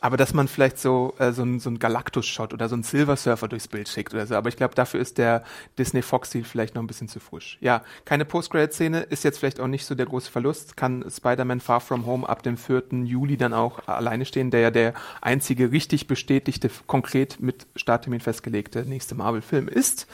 [0.00, 3.16] Aber dass man vielleicht so, äh, so ein, so ein Galactus-Shot oder so ein Silver
[3.16, 4.34] Surfer durchs Bild schickt oder so.
[4.34, 5.44] Aber ich glaube, dafür ist der
[5.78, 7.58] Disney-Fox-Stil vielleicht noch ein bisschen zu frisch.
[7.60, 10.76] Ja, keine Post-Credit-Szene ist jetzt vielleicht auch nicht so der große Verlust.
[10.76, 12.84] Kann Spider-Man Far From Home ab dem 4.
[13.04, 18.84] Juli dann auch alleine stehen, der ja der einzige richtig bestätigte, konkret mit Starttermin festgelegte
[18.86, 20.06] nächste Marvel-Film ist.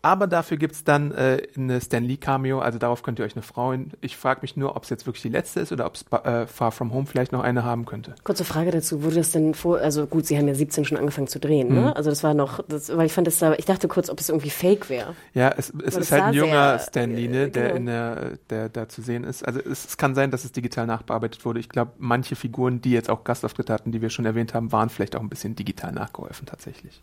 [0.00, 3.42] Aber dafür gibt's dann äh, eine Stan Lee Cameo, also darauf könnt ihr euch eine
[3.42, 3.92] freuen.
[4.00, 6.46] Ich frage mich nur, ob es jetzt wirklich die letzte ist oder ob es äh,
[6.46, 8.14] Far From Home vielleicht noch eine haben könnte.
[8.22, 11.26] Kurze Frage dazu, wurde das denn vor, also gut, Sie haben ja 17 schon angefangen
[11.26, 11.80] zu drehen, ne?
[11.80, 11.86] Mhm.
[11.88, 14.28] Also das war noch, das, weil ich fand das da, ich dachte kurz, ob es
[14.28, 15.14] irgendwie fake wäre.
[15.34, 17.76] Ja, es, es ist halt ein junger sehr, Stan Lee, ne, äh, der genau.
[17.76, 19.44] in der, der da zu sehen ist.
[19.44, 21.58] Also es, es kann sein, dass es digital nachbearbeitet wurde.
[21.58, 24.90] Ich glaube, manche Figuren, die jetzt auch Gastauftritte hatten, die wir schon erwähnt haben, waren
[24.90, 27.02] vielleicht auch ein bisschen digital nachgeholfen tatsächlich.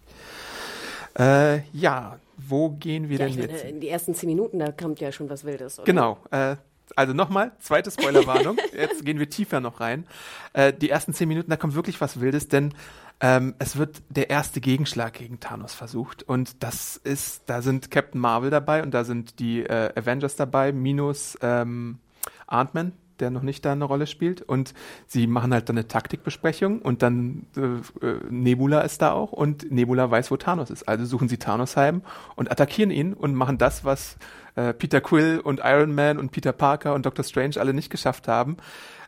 [1.17, 3.65] Äh, ja, wo gehen wir Ja, denn meine, jetzt?
[3.65, 5.85] in die ersten 10 Minuten, da kommt ja schon was Wildes, oder?
[5.85, 6.17] Genau.
[6.31, 6.57] Äh,
[6.95, 8.57] also nochmal, zweite Spoilerwarnung.
[8.77, 10.05] Jetzt gehen wir tiefer noch rein.
[10.53, 12.73] Äh, die ersten zehn Minuten, da kommt wirklich was Wildes, denn
[13.21, 16.21] ähm, es wird der erste Gegenschlag gegen Thanos versucht.
[16.23, 20.71] Und das ist, da sind Captain Marvel dabei und da sind die äh, Avengers dabei,
[20.73, 21.97] minus ähm,
[22.45, 24.41] Ant-Man, der noch nicht da eine Rolle spielt.
[24.41, 24.73] Und
[25.07, 29.71] sie machen halt dann eine Taktikbesprechung und dann äh, äh, Nebula ist da auch und
[29.71, 30.87] Nebula weiß, wo Thanos ist.
[30.87, 32.01] Also suchen sie Thanos heim
[32.35, 34.17] und attackieren ihn und machen das, was
[34.55, 38.27] äh, Peter Quill und Iron Man und Peter Parker und Doctor Strange alle nicht geschafft
[38.27, 38.57] haben.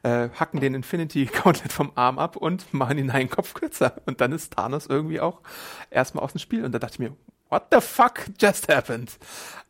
[0.04, 3.93] Äh, hacken den Infinity Gauntlet vom Arm ab und machen ihn einen Kopf kürzer.
[4.06, 5.41] Und dann ist Thanos irgendwie auch
[5.89, 6.63] erstmal aus dem Spiel.
[6.63, 7.15] Und da dachte ich mir,
[7.50, 9.17] what the fuck just happened?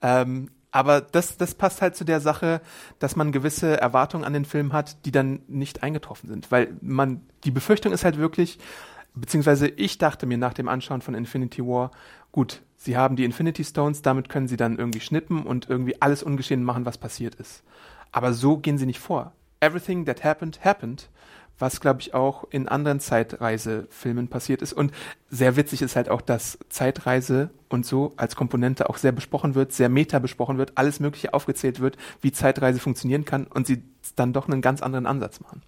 [0.02, 2.62] Ähm, aber das, das passt halt zu der Sache,
[3.00, 6.52] dass man gewisse Erwartungen an den Film hat, die dann nicht eingetroffen sind.
[6.52, 8.60] Weil man, die Befürchtung ist halt wirklich,
[9.16, 11.92] beziehungsweise ich dachte mir nach dem Anschauen von Infinity War,
[12.32, 16.22] gut, sie haben die Infinity Stones, damit können sie dann irgendwie schnippen und irgendwie alles
[16.22, 17.64] ungeschehen machen, was passiert ist.
[18.12, 19.34] Aber so gehen sie nicht vor.
[19.60, 21.10] Everything that happened, happened
[21.60, 24.74] was glaube ich auch in anderen Zeitreisefilmen passiert ist.
[24.74, 24.92] Und
[25.30, 29.74] sehr witzig ist halt auch, dass Zeitreise und so als Komponente auch sehr besprochen wird,
[29.74, 33.84] sehr meta besprochen wird, alles Mögliche aufgezählt wird, wie Zeitreise funktionieren kann und sie
[34.16, 35.62] dann doch einen ganz anderen Ansatz machen.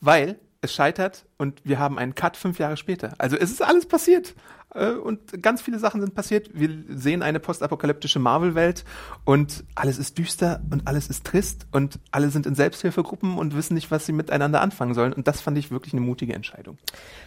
[0.00, 3.14] Weil es scheitert und wir haben einen Cut fünf Jahre später.
[3.18, 4.34] Also es ist alles passiert.
[4.74, 6.50] Äh, Und ganz viele Sachen sind passiert.
[6.52, 8.84] Wir sehen eine postapokalyptische Marvel-Welt
[9.24, 13.74] und alles ist düster und alles ist trist und alle sind in Selbsthilfegruppen und wissen
[13.74, 15.12] nicht, was sie miteinander anfangen sollen.
[15.12, 16.78] Und das fand ich wirklich eine mutige Entscheidung.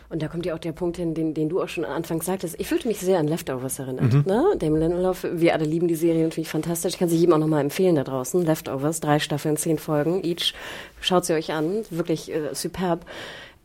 [0.10, 2.56] Und da kommt ja auch der Punkt hin, den, den du auch schon anfangs sagtest.
[2.60, 4.14] Ich fühlte mich sehr an Leftovers erinnert.
[4.14, 4.24] Mhm.
[4.26, 4.44] Ne?
[4.60, 6.94] Damon Lindelof, wir alle lieben die Serie und finde ich fantastisch.
[6.94, 8.46] Ich kann sie jedem auch nochmal empfehlen da draußen.
[8.46, 10.54] Leftovers, drei Staffeln, zehn Folgen each.
[11.02, 11.84] Schaut sie euch an.
[11.90, 13.06] Wirklich äh, superb.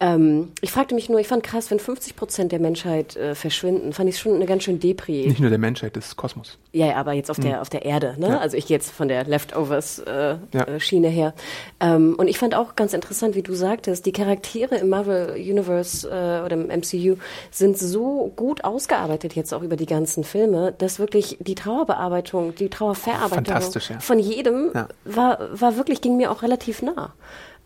[0.00, 3.92] Ähm, ich fragte mich nur, ich fand krass, wenn 50 Prozent der Menschheit äh, verschwinden,
[3.92, 5.26] fand ich schon eine ganz schön Depri.
[5.26, 6.56] Nicht nur der Menschheit, des Kosmos.
[6.72, 8.26] Ja, ja, aber jetzt auf der auf der Erde, ne?
[8.26, 8.32] Mhm.
[8.34, 8.38] Ja.
[8.38, 10.68] Also ich gehe jetzt von der Leftovers äh, Ja.
[10.68, 11.34] äh, her.
[11.80, 16.06] Ähm, und ich fand auch ganz interessant, wie du sagtest, die Charaktere im Marvel Universe
[16.06, 17.16] äh, oder im MCU
[17.50, 22.68] sind so gut ausgearbeitet jetzt auch über die ganzen Filme, dass wirklich die Trauerbearbeitung, die
[22.68, 24.00] Trauerverarbeitung ja.
[24.00, 24.70] von jedem
[25.04, 27.14] war war wirklich ging mir auch relativ nah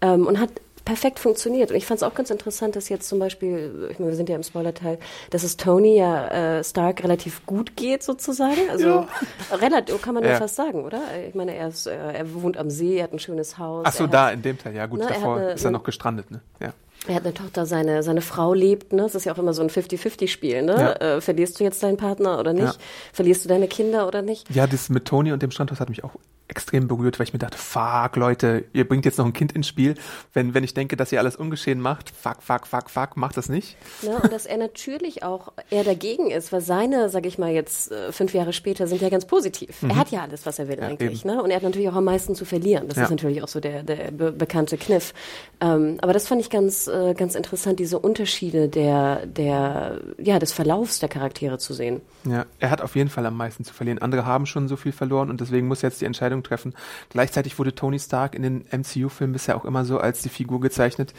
[0.01, 0.51] ähm, und hat
[0.85, 1.71] perfekt funktioniert.
[1.71, 4.29] Und ich fand es auch ganz interessant, dass jetzt zum Beispiel, ich meine, wir sind
[4.29, 4.99] ja im Spoiler-Teil,
[5.31, 8.68] dass es Tony ja äh, Stark relativ gut geht sozusagen.
[8.71, 9.07] Also
[9.53, 10.31] relativ, kann man ja.
[10.31, 10.37] Ja.
[10.38, 11.01] fast sagen, oder?
[11.29, 13.85] Ich meine, er, ist, äh, er wohnt am See, er hat ein schönes Haus.
[13.87, 14.75] Ach so, er da Hat, in dem Teil.
[14.75, 16.31] Ja gut, Ne, er davor hat eine- ist er noch gestrandet.
[16.31, 16.40] Ne?
[16.61, 16.73] Ja.
[17.08, 19.02] Er hat eine Tochter, seine, seine Frau lebt, ne?
[19.02, 20.72] Das ist ja auch immer so ein 50-50-Spiel, ne?
[21.00, 21.16] Ja.
[21.16, 22.64] Äh, verlierst du jetzt deinen Partner oder nicht?
[22.64, 22.74] Ja.
[23.12, 24.48] Verlierst du deine Kinder oder nicht?
[24.54, 26.12] Ja, das mit Tony und dem Strandhaus hat mich auch
[26.48, 29.66] extrem berührt, weil ich mir dachte, fuck, Leute, ihr bringt jetzt noch ein Kind ins
[29.66, 29.94] Spiel.
[30.34, 33.48] Wenn, wenn ich denke, dass ihr alles ungeschehen macht, fuck, fuck, fuck, fuck, macht das
[33.48, 33.76] nicht.
[34.02, 34.18] Ne?
[34.22, 38.12] Und dass er natürlich auch eher dagegen ist, weil seine, sag ich mal jetzt, äh,
[38.12, 39.82] fünf Jahre später sind ja ganz positiv.
[39.82, 40.82] Er hat ja alles, was er will Mhm.
[40.82, 41.24] Ja, eigentlich.
[41.24, 41.34] eben.
[41.36, 41.42] Ne?
[41.42, 42.86] Und er hat natürlich auch am meisten zu verlieren.
[42.88, 43.04] Das Ja.
[43.04, 45.14] ist natürlich auch so der, der be bekannte Kniff.
[45.60, 50.52] Ähm, aber das fand ich ganz, äh, ganz interessant, diese Unterschiede der, der, ja, des
[50.52, 52.00] Verlaufs der Charaktere zu sehen.
[52.24, 53.98] Ja, er hat auf jeden Fall am meisten zu verlieren.
[53.98, 56.74] Andere haben schon so viel verloren und deswegen muss er jetzt die Entscheidung treffen.
[57.11, 61.14] Gleichzeitig wurde Tony Stark in den MCU-Filmen bisher auch immer so als die Figur gezeichnet,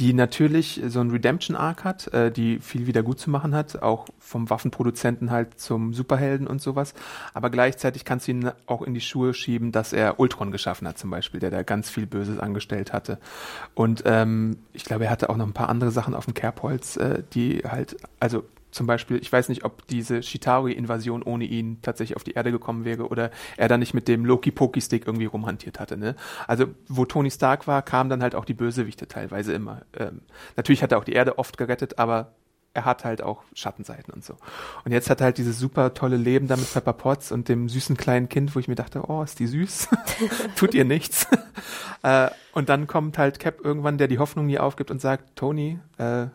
[0.00, 4.06] die natürlich so einen Redemption-Arc hat, äh, die viel wieder gut zu machen hat, auch
[4.18, 6.94] vom Waffenproduzenten halt zum Superhelden und sowas.
[7.34, 10.96] Aber gleichzeitig kannst du ihn auch in die Schuhe schieben, dass er Ultron geschaffen hat
[10.96, 13.18] zum Beispiel, der da ganz viel Böses angestellt hatte.
[13.74, 16.96] Und ähm, ich glaube, er hatte auch noch ein paar andere Sachen auf dem Kerbholz,
[16.96, 22.16] äh, die halt, also zum Beispiel, ich weiß nicht, ob diese Chitauri-Invasion ohne ihn tatsächlich
[22.16, 25.96] auf die Erde gekommen wäre oder er da nicht mit dem Loki-Poki-Stick irgendwie rumhantiert hatte.
[25.96, 26.16] Ne?
[26.46, 29.82] Also wo Tony Stark war, kamen dann halt auch die Bösewichte teilweise immer.
[29.98, 30.22] Ähm,
[30.56, 32.32] natürlich hat er auch die Erde oft gerettet, aber
[32.72, 34.36] er hat halt auch Schattenseiten und so.
[34.84, 37.68] Und jetzt hat er halt dieses super tolle Leben da mit Pepper Potts und dem
[37.68, 39.88] süßen kleinen Kind, wo ich mir dachte, oh, ist die süß,
[40.56, 41.26] tut ihr nichts.
[42.02, 45.80] äh, und dann kommt halt Cap irgendwann, der die Hoffnung nie aufgibt und sagt, Tony,
[45.98, 46.26] äh,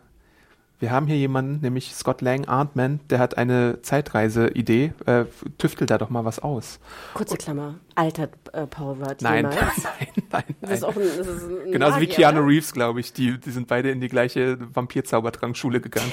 [0.78, 4.92] wir haben hier jemanden, nämlich Scott Lang, Artman, der hat eine Zeitreise-Idee.
[5.06, 5.24] Äh,
[5.56, 6.80] tüftel da doch mal was aus.
[7.14, 7.76] Kurze Klammer.
[7.94, 10.44] Altert äh, Paul Rudd nein, nein, nein, nein.
[10.60, 12.46] Das ist auch ein, das ist ein Genauso wie Magier, Keanu ne?
[12.48, 13.14] Reeves, glaube ich.
[13.14, 16.12] Die, die sind beide in die gleiche Vampirzaubertrankschule gegangen.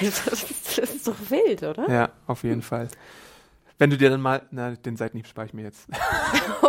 [0.76, 1.88] Das ist doch wild, oder?
[1.88, 2.88] ja, auf jeden Fall.
[3.78, 5.88] Wenn du dir dann mal, na, den Seitenhieb spare ich mir jetzt.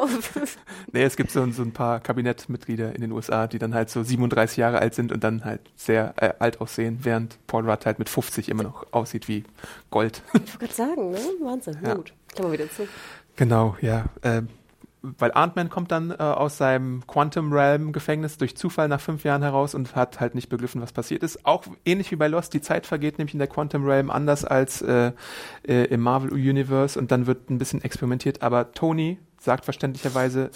[0.91, 4.01] nee, es gibt so, so ein paar Kabinettmitglieder in den USA, die dann halt so
[4.01, 7.99] 37 Jahre alt sind und dann halt sehr äh, alt aussehen, während Paul Rudd halt
[7.99, 9.43] mit 50 immer noch aussieht wie
[9.91, 10.23] Gold.
[10.33, 11.19] Ich wollte gerade sagen, ne?
[11.41, 11.77] Wahnsinn.
[11.83, 11.93] Ja.
[11.93, 12.13] Gut.
[12.33, 12.87] Klammer wieder zu.
[13.35, 14.05] Genau, ja.
[14.23, 14.49] Ähm,
[15.17, 19.41] weil Ant-Man kommt dann äh, aus seinem Quantum Realm Gefängnis durch Zufall nach fünf Jahren
[19.41, 21.45] heraus und hat halt nicht begriffen, was passiert ist.
[21.45, 24.81] Auch ähnlich wie bei Lost, die Zeit vergeht nämlich in der Quantum Realm anders als
[24.81, 25.11] äh,
[25.67, 28.41] äh, im Marvel Universe und dann wird ein bisschen experimentiert.
[28.41, 30.49] Aber Tony sagt verständlicherweise,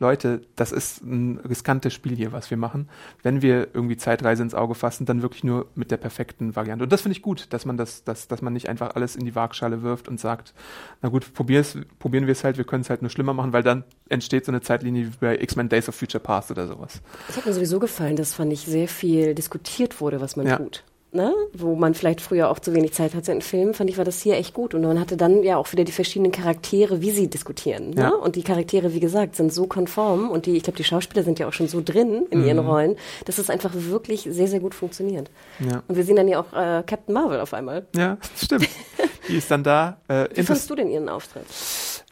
[0.00, 2.88] Leute, das ist ein riskantes Spiel hier, was wir machen.
[3.22, 6.82] Wenn wir irgendwie Zeitreise ins Auge fassen, dann wirklich nur mit der perfekten Variante.
[6.84, 9.26] Und das finde ich gut, dass man das, dass, dass man nicht einfach alles in
[9.26, 10.54] die Waagschale wirft und sagt,
[11.02, 13.62] na gut, probier's, probieren wir es halt, wir können es halt nur schlimmer machen, weil
[13.62, 17.02] dann entsteht so eine Zeitlinie wie bei X-Men Days of Future Past oder sowas.
[17.28, 20.56] Es hat mir sowieso gefallen, dass fand ich sehr viel diskutiert wurde, was man Ja.
[20.56, 20.82] tut.
[21.12, 21.34] Ne?
[21.52, 24.22] Wo man vielleicht früher auch zu wenig Zeit hatte in Filmen, fand ich, war das
[24.22, 24.74] hier echt gut.
[24.74, 27.92] Und man hatte dann ja auch wieder die verschiedenen Charaktere, wie sie diskutieren.
[27.94, 28.10] Ja.
[28.10, 28.16] Ne?
[28.16, 31.40] Und die Charaktere, wie gesagt, sind so konform und die, ich glaube, die Schauspieler sind
[31.40, 34.74] ja auch schon so drin in ihren Rollen, dass es einfach wirklich sehr, sehr gut
[34.74, 35.30] funktioniert.
[35.58, 35.82] Ja.
[35.88, 37.86] Und wir sehen dann ja auch äh, Captain Marvel auf einmal.
[37.96, 38.68] Ja, stimmt.
[39.28, 39.98] Die ist dann da.
[40.08, 41.46] Äh, Wie fandest du denn ihren Auftritt?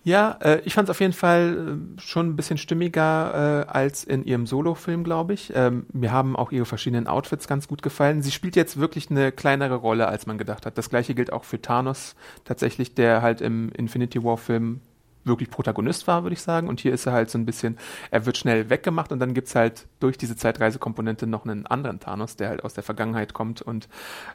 [0.09, 4.05] Ja, äh, ich fand es auf jeden Fall äh, schon ein bisschen stimmiger äh, als
[4.05, 5.53] in ihrem Solo-Film, glaube ich.
[5.55, 8.23] Ähm, mir haben auch ihre verschiedenen Outfits ganz gut gefallen.
[8.23, 10.79] Sie spielt jetzt wirklich eine kleinere Rolle, als man gedacht hat.
[10.79, 12.16] Das gleiche gilt auch für Thanos
[12.47, 14.81] tatsächlich, der halt im Infinity War-Film
[15.29, 16.69] wirklich Protagonist war, würde ich sagen.
[16.69, 17.79] Und hier ist er halt so ein bisschen,
[18.11, 22.37] er wird schnell weggemacht und dann gibt's halt durch diese Zeitreisekomponente noch einen anderen Thanos,
[22.37, 23.88] der halt aus der Vergangenheit kommt und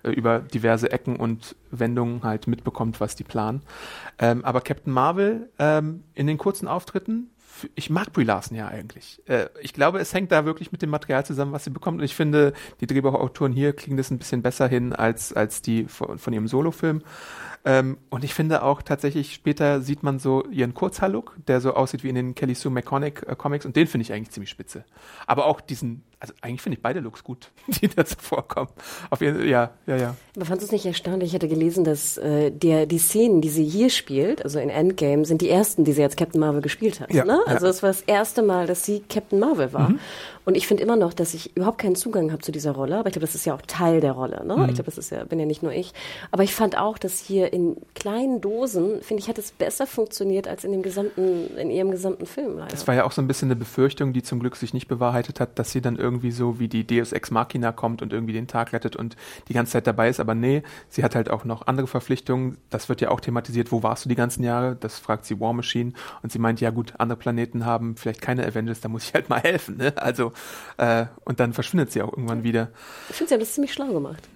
[0.03, 3.61] äh, über diverse Ecken und Wendungen halt mitbekommt, was die planen.
[4.19, 7.29] Ähm, aber Captain Marvel ähm, in den kurzen Auftritten,
[7.75, 9.21] ich mag Brie Larson ja eigentlich.
[9.27, 11.99] Äh, ich glaube, es hängt da wirklich mit dem Material zusammen, was sie bekommt.
[11.99, 15.85] Und ich finde, die Drehbuchautoren hier kriegen das ein bisschen besser hin als, als die
[15.85, 17.01] von, von ihrem Solofilm.
[17.65, 22.03] Ähm, und ich finde auch tatsächlich, später sieht man so ihren Kurzhaarlook, der so aussieht
[22.03, 24.83] wie in den Kelly Sue McConaughey äh, Comics und den finde ich eigentlich ziemlich spitze.
[25.27, 28.69] Aber auch diesen, also eigentlich finde ich beide Looks gut, die da so vorkommen.
[29.09, 30.15] Auf jeden ja, ja, ja.
[30.35, 31.29] Aber fandest du es nicht erstaunlich?
[31.29, 35.23] Ich hatte gelesen, dass äh, der, die Szenen, die sie hier spielt, also in Endgame,
[35.23, 37.13] sind die ersten, die sie als Captain Marvel gespielt hat.
[37.13, 37.39] Ja, ne?
[37.47, 37.53] ja.
[37.53, 39.93] Also es war das erste Mal, dass sie Captain Marvel war.
[40.45, 42.97] Und ich finde immer noch, dass ich überhaupt keinen Zugang habe zu dieser Rolle.
[42.97, 44.45] Aber ich glaube, das ist ja auch Teil der Rolle.
[44.45, 44.55] Ne?
[44.67, 45.93] Ich glaube, das ist ja, bin ja nicht nur ich.
[46.31, 50.47] Aber ich fand auch, dass hier in kleinen Dosen, finde ich, hat es besser funktioniert
[50.47, 52.57] als in dem gesamten, in ihrem gesamten Film.
[52.57, 52.71] Leider.
[52.71, 55.39] Das war ja auch so ein bisschen eine Befürchtung, die zum Glück sich nicht bewahrheitet
[55.39, 58.47] hat, dass sie dann irgendwie so wie die Deus Ex Machina kommt und irgendwie den
[58.47, 59.15] Tag rettet und
[59.49, 60.19] die ganze Zeit dabei ist.
[60.19, 62.57] Aber nee, sie hat halt auch noch andere Verpflichtungen.
[62.71, 63.71] Das wird ja auch thematisiert.
[63.71, 64.75] Wo warst du die ganzen Jahre?
[64.79, 65.93] Das fragt sie War Machine.
[66.23, 69.29] Und sie meint, ja gut, andere Planeten haben vielleicht keine Avengers, da muss ich halt
[69.29, 69.77] mal helfen.
[69.77, 69.93] Ne?
[69.95, 70.33] Also,
[70.77, 72.69] äh, und dann verschwindet sie auch irgendwann wieder.
[73.09, 74.27] ich finde, sie haben das ziemlich schlau gemacht.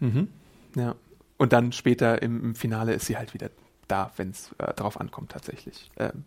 [0.75, 0.95] Ja.
[1.37, 3.49] Und dann später im, im Finale ist sie halt wieder
[3.87, 5.89] da, wenn es äh, drauf ankommt tatsächlich.
[5.97, 6.25] Ähm,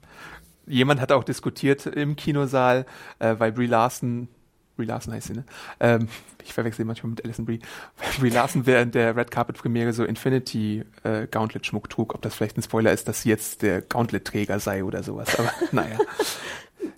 [0.66, 2.86] jemand hat auch diskutiert im Kinosaal,
[3.18, 4.28] äh, weil Brie Larson,
[4.76, 5.44] Brie Larson heißt sie, ne?
[5.80, 6.08] Ähm,
[6.42, 7.60] ich verwechsel sie manchmal mit Alison Brie.
[7.98, 12.22] Weil Brie Larson während der Red Carpet Premiere so Infinity äh, Gauntlet Schmuck trug, ob
[12.22, 15.38] das vielleicht ein Spoiler ist, dass sie jetzt der Gauntlet Träger sei oder sowas.
[15.38, 15.98] Aber naja.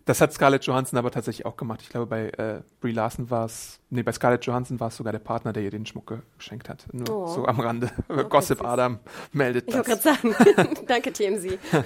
[0.05, 1.81] Das hat Scarlett Johansson aber tatsächlich auch gemacht.
[1.83, 5.13] Ich glaube, bei äh, Brie Larson war es, nee, bei Scarlett Johansson war es sogar
[5.13, 6.87] der Partner, der ihr den Schmuck geschenkt hat.
[6.93, 7.27] Nur Oh.
[7.29, 7.91] so am Rande.
[8.29, 8.67] Gossip süß.
[8.67, 8.99] Adam
[9.33, 9.87] meldet Ich das.
[9.89, 11.59] wollte gerade sagen, danke TMZ.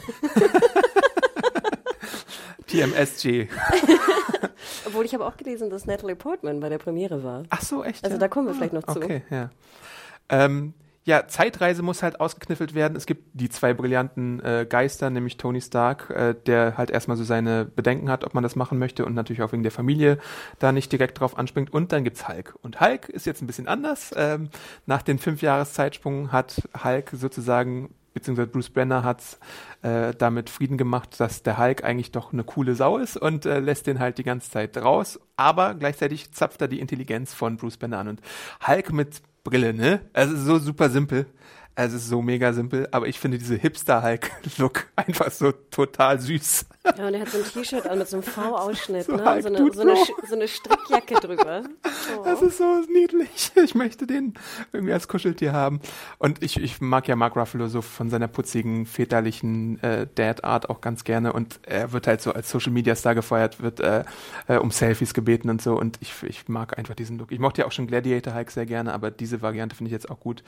[2.67, 3.49] TMSG.
[4.87, 7.45] Obwohl ich habe auch gelesen, dass Natalie Portman bei der Premiere war.
[7.51, 8.05] Ach so, echt?
[8.05, 8.21] Also ja?
[8.21, 8.97] da kommen wir vielleicht noch zu.
[9.01, 9.51] Okay, ja.
[10.29, 10.75] Ähm,
[11.07, 12.97] ja, Zeitreise muss halt ausgekniffelt werden.
[12.97, 17.23] Es gibt die zwei brillanten äh, Geister, nämlich Tony Stark, äh, der halt erstmal so
[17.23, 20.19] seine Bedenken hat, ob man das machen möchte und natürlich auch wegen der Familie
[20.59, 21.73] da nicht direkt drauf anspringt.
[21.73, 22.57] Und dann gibt's Hulk.
[22.61, 24.13] Und Hulk ist jetzt ein bisschen anders.
[24.17, 24.51] Ähm,
[24.87, 29.23] nach den fünf Jahres Zeitsprung hat Hulk sozusagen beziehungsweise Bruce Brenner hat
[29.83, 33.61] äh, damit Frieden gemacht, dass der Hulk eigentlich doch eine coole Sau ist und äh,
[33.61, 35.21] lässt den halt die ganze Zeit raus.
[35.37, 38.09] Aber gleichzeitig zapft er die Intelligenz von Bruce Banner an.
[38.09, 38.23] Und
[38.67, 40.01] Hulk mit Brille, ne?
[40.15, 41.27] Also so super simpel.
[41.77, 46.65] Also es ist so mega simpel, aber ich finde diese Hipster-Hulk-Look einfach so total süß.
[46.97, 49.25] Ja, und er hat so ein T-Shirt an mit so einem V-Ausschnitt, So ne?
[49.25, 51.63] Hulk So eine, so, eine, so eine Strickjacke drüber.
[52.19, 52.23] Oh.
[52.25, 53.51] Das ist so niedlich.
[53.57, 54.35] Ich möchte den
[54.73, 55.81] irgendwie als Kuscheltier haben.
[56.19, 60.81] Und ich, ich mag ja Mark Ruffalo so von seiner putzigen, väterlichen äh, Dad-Art auch
[60.81, 61.33] ganz gerne.
[61.33, 64.05] Und er wird halt so als Social-Media-Star gefeiert, wird äh,
[64.47, 65.77] äh, um Selfies gebeten und so.
[65.77, 67.33] Und ich, ich mag einfach diesen Look.
[67.33, 70.09] Ich mochte ja auch schon Gladiator Hulk sehr gerne, aber diese Variante finde ich jetzt
[70.09, 70.45] auch gut.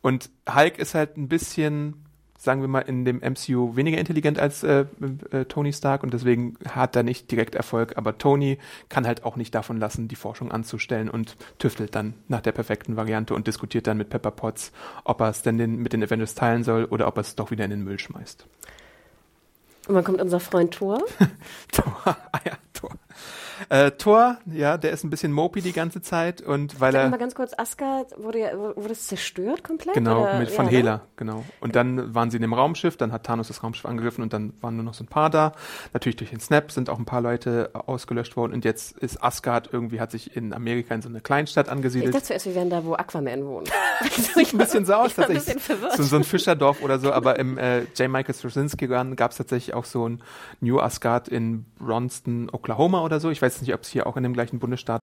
[0.00, 2.02] Und Hulk ist halt ein bisschen
[2.42, 4.84] sagen wir mal, in dem MCU weniger intelligent als äh,
[5.30, 7.96] äh, Tony Stark und deswegen hat er nicht direkt Erfolg.
[7.96, 8.58] Aber Tony
[8.88, 12.96] kann halt auch nicht davon lassen, die Forschung anzustellen und tüftelt dann nach der perfekten
[12.96, 14.72] Variante und diskutiert dann mit Pepper Potts,
[15.04, 17.52] ob er es denn den, mit den Avengers teilen soll oder ob er es doch
[17.52, 18.44] wieder in den Müll schmeißt.
[19.86, 21.00] Und wann kommt unser Freund Thor?
[21.72, 22.52] Thor, ah ja.
[23.68, 27.10] Äh, Thor, ja, der ist ein bisschen mopey die ganze Zeit und weil Sag er
[27.10, 29.94] mal ganz kurz, Asgard wurde, ja, wurde es zerstört komplett?
[29.94, 30.38] Genau, oder?
[30.38, 30.76] mit von ja, ne?
[30.76, 31.44] Hela, genau.
[31.60, 34.52] Und dann waren sie in dem Raumschiff, dann hat Thanos das Raumschiff angegriffen und dann
[34.60, 35.52] waren nur noch so ein paar da.
[35.92, 39.70] Natürlich durch den Snap sind auch ein paar Leute ausgelöscht worden und jetzt ist Asgard
[39.72, 42.14] irgendwie, hat sich in Amerika in so eine Kleinstadt Ich angesiedelt.
[42.14, 43.70] dachte zuerst, wir wären da, wo Aquaman wohnt.
[44.34, 45.62] Sieht ein bisschen so aus, ich tatsächlich.
[45.96, 48.08] So, so ein Fischerdorf oder so, aber im äh, J.
[48.08, 50.22] Michael Straczynski gab es tatsächlich auch so ein
[50.60, 53.30] New Asgard in Bronston, Oklahoma oder so.
[53.30, 55.02] Ich weiß nicht, ob es hier auch in dem gleichen Bundesstaat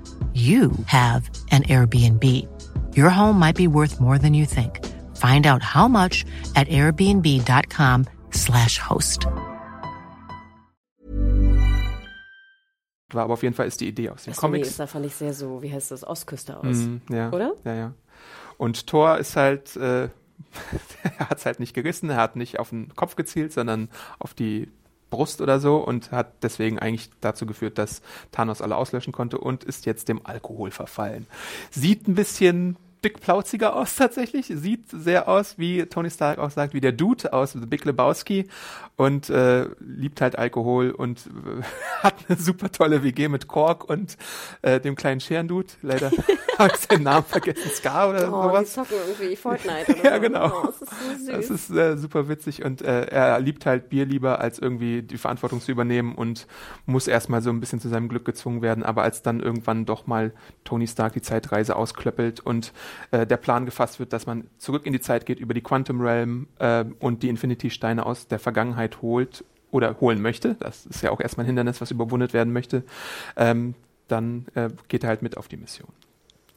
[0.33, 2.47] you have an Airbnb.
[2.95, 4.79] Your home might be worth more than you think.
[5.17, 6.23] Find out how much
[6.55, 9.27] at airbnb.com/slash host.
[13.13, 14.69] war, aber auf jeden Fall ist die Idee aus den Das Comics.
[14.69, 16.77] Ist da fand ich sehr so, wie heißt das, Ostküste aus.
[16.77, 17.53] Mhm, ja, Oder?
[17.63, 17.93] Ja, ja.
[18.57, 20.03] Und Thor ist halt, äh,
[21.03, 23.89] er hat es halt nicht gerissen, er hat nicht auf den Kopf gezielt, sondern
[24.19, 24.69] auf die
[25.11, 29.63] Brust oder so und hat deswegen eigentlich dazu geführt, dass Thanos alle auslöschen konnte und
[29.63, 31.27] ist jetzt dem Alkohol verfallen.
[31.69, 36.81] Sieht ein bisschen dickplauziger aus tatsächlich, sieht sehr aus, wie Tony Stark auch sagt, wie
[36.81, 38.47] der Dude aus The Big Lebowski
[38.95, 41.63] und äh, liebt halt Alkohol und äh,
[42.03, 44.17] hat eine super tolle WG mit Kork und
[44.61, 45.69] äh, dem kleinen Scherendude.
[45.81, 46.11] Leider
[46.59, 48.73] habe ich seinen Namen vergessen, Scar oder Oh, die sowas.
[48.73, 50.21] zocken irgendwie Fortnite oder Ja, so.
[50.21, 50.61] genau.
[50.63, 51.27] Oh, das ist so süß.
[51.31, 55.17] Das ist äh, super witzig und äh, er liebt halt Bier lieber, als irgendwie die
[55.17, 56.45] Verantwortung zu übernehmen und
[56.85, 58.83] muss erstmal so ein bisschen zu seinem Glück gezwungen werden.
[58.83, 60.33] Aber als dann irgendwann doch mal
[60.63, 62.73] Tony Stark die Zeitreise ausklöppelt und
[63.11, 66.01] äh, der Plan gefasst wird, dass man zurück in die Zeit geht, über die Quantum
[66.01, 71.11] Realm äh, und die Infinity-Steine aus der Vergangenheit holt oder holen möchte, das ist ja
[71.11, 72.83] auch erstmal ein Hindernis, was überwundet werden möchte,
[73.37, 73.75] ähm,
[74.07, 75.89] dann äh, geht er halt mit auf die Mission.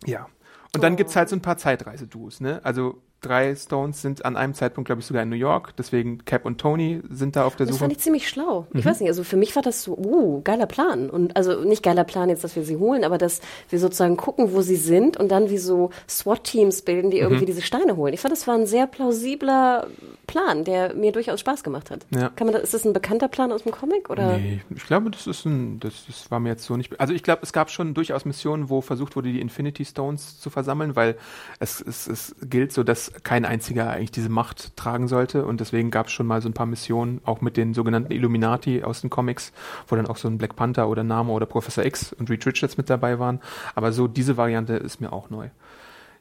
[0.04, 0.26] Ja.
[0.74, 2.60] Und dann gibt's halt so ein paar Zeitreise-Duos, ne?
[2.64, 5.74] Also drei Stones sind an einem Zeitpunkt, glaube ich, sogar in New York.
[5.76, 7.84] Deswegen Cap und Tony sind da auf der Das Suche.
[7.84, 8.66] fand ich ziemlich schlau.
[8.72, 8.78] Mhm.
[8.80, 11.10] Ich weiß nicht, also für mich war das so, uh, geiler Plan.
[11.10, 14.52] Und also nicht geiler Plan jetzt, dass wir sie holen, aber dass wir sozusagen gucken,
[14.52, 17.22] wo sie sind und dann wie so SWAT-Teams bilden, die Mhm.
[17.24, 18.14] irgendwie diese Steine holen.
[18.14, 19.86] Ich fand, das war ein sehr plausibler
[20.26, 22.06] Plan, der mir durchaus Spaß gemacht hat.
[22.14, 22.30] Ja.
[22.30, 24.08] Kann man das, ist das ein bekannter Plan aus dem Comic?
[24.10, 24.38] Oder?
[24.38, 26.98] Nee, ich glaube, das ist ein, das, das war mir jetzt so nicht.
[26.98, 30.48] Also ich glaube, es gab schon durchaus Missionen, wo versucht wurde, die Infinity Stones zu
[30.50, 31.16] versammeln, weil
[31.60, 35.90] es, es, es gilt so, dass kein einziger eigentlich diese Macht tragen sollte und deswegen
[35.90, 39.10] gab es schon mal so ein paar Missionen, auch mit den sogenannten Illuminati aus den
[39.10, 39.52] Comics,
[39.88, 42.76] wo dann auch so ein Black Panther oder Namor oder Professor X und Reed Richards
[42.76, 43.40] mit dabei waren.
[43.74, 45.50] Aber so diese Variante ist mir auch neu.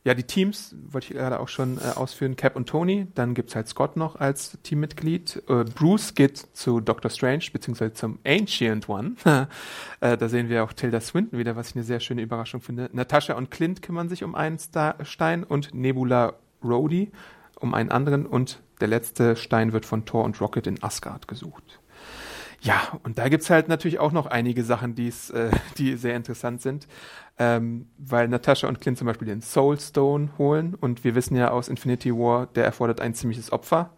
[0.06, 2.36] Ja, die Teams wollte ich gerade auch schon äh, ausführen.
[2.36, 3.08] Cap und Tony.
[3.16, 5.44] Dann gibt's halt Scott noch als Teammitglied.
[5.48, 9.16] Äh, Bruce geht zu Doctor Strange, beziehungsweise zum Ancient One.
[10.02, 12.90] äh, da sehen wir auch Tilda Swinton wieder, was ich eine sehr schöne Überraschung finde.
[12.92, 17.12] Natascha und Clint kümmern sich um einen Star Stein und Nebula Rhodey
[17.60, 18.26] um einen anderen.
[18.26, 21.80] Und der letzte Stein wird von Thor und Rocket in Asgard gesucht.
[22.64, 26.62] Ja, und da gibt's halt natürlich auch noch einige Sachen, die's, äh, die sehr interessant
[26.62, 26.88] sind,
[27.38, 31.52] ähm, weil Natascha und Clint zum Beispiel den Soul Stone holen und wir wissen ja
[31.52, 33.92] aus Infinity War, der erfordert ein ziemliches Opfer.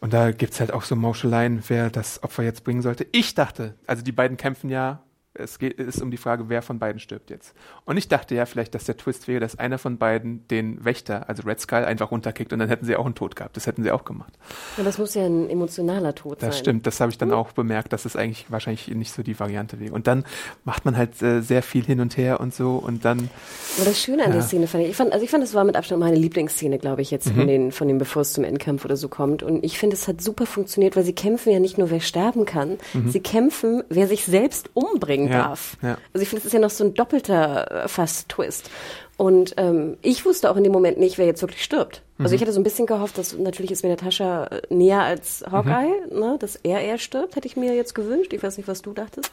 [0.00, 3.06] Und da gibt's halt auch so Mauscheleien, wer das Opfer jetzt bringen sollte.
[3.12, 5.02] Ich dachte, also die beiden kämpfen ja
[5.34, 7.54] Es geht, ist um die Frage, wer von beiden stirbt jetzt.
[7.86, 11.26] Und ich dachte ja vielleicht, dass der Twist wäre, dass einer von beiden den Wächter,
[11.28, 13.56] also Red Skull, einfach runterkickt und dann hätten sie auch einen Tod gehabt.
[13.56, 14.34] Das hätten sie auch gemacht.
[14.76, 16.60] Ja, das muss ja ein emotionaler Tod Das sein.
[16.60, 17.36] stimmt, das habe ich dann Hm.
[17.36, 19.94] auch bemerkt, dass es eigentlich wahrscheinlich nicht so die Variante wäre.
[19.94, 20.24] Und dann
[20.64, 23.30] macht man halt äh, sehr viel hin und her und so und dann,
[23.78, 24.34] Aber das Schöne an Ja.
[24.36, 26.76] der Szene fand ich, ich fand, also ich fand, das war mit Abstand meine Lieblingsszene,
[26.78, 27.34] glaube ich, jetzt Mhm.
[27.36, 29.42] von den, von dem, bevor es zum Endkampf oder so kommt.
[29.42, 32.44] Und ich finde, es hat super funktioniert, weil sie kämpfen ja nicht nur, wer sterben
[32.44, 35.32] kann, sie kämpfen, wer sich selbst umbringen Mhm.
[35.32, 35.76] Ja, darf.
[35.82, 35.98] ja.
[36.12, 38.70] Also ich finde, es ist ja noch so ein doppelter äh, fast Twist.
[39.16, 42.02] Und ähm, ich wusste auch in dem Moment nicht, wer jetzt wirklich stirbt.
[42.18, 42.24] Mhm.
[42.26, 45.44] Also ich hatte so ein bisschen gehofft, dass natürlich ist mir Natascha äh, näher als
[45.50, 46.18] Hawkeye, Mhm.
[46.18, 48.32] ne, dass er eher stirbt, hätte ich mir jetzt gewünscht.
[48.32, 49.30] Ich weiß nicht, was du dachtest.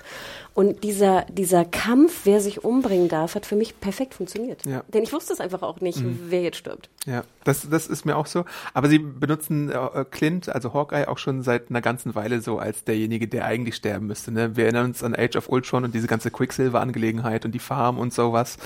[0.54, 4.66] Und dieser, dieser Kampf, wer sich umbringen darf, hat für mich perfekt funktioniert.
[4.66, 4.84] Ja.
[4.94, 6.90] Denn ich wusste es einfach auch nicht, wer jetzt stirbt.
[7.06, 8.46] ja, das, das ist mir auch so.
[8.74, 12.84] Aber sie benutzen äh, Clint, also Hawkeye, auch schon seit einer ganzen Weile so als
[12.84, 14.32] derjenige, der eigentlich sterben müsste.
[14.32, 14.56] Ne?
[14.56, 18.14] Wir erinnern uns an Age of Ultron und diese ganze Quicksilver-Angelegenheit und die Farm und
[18.14, 18.58] sowas.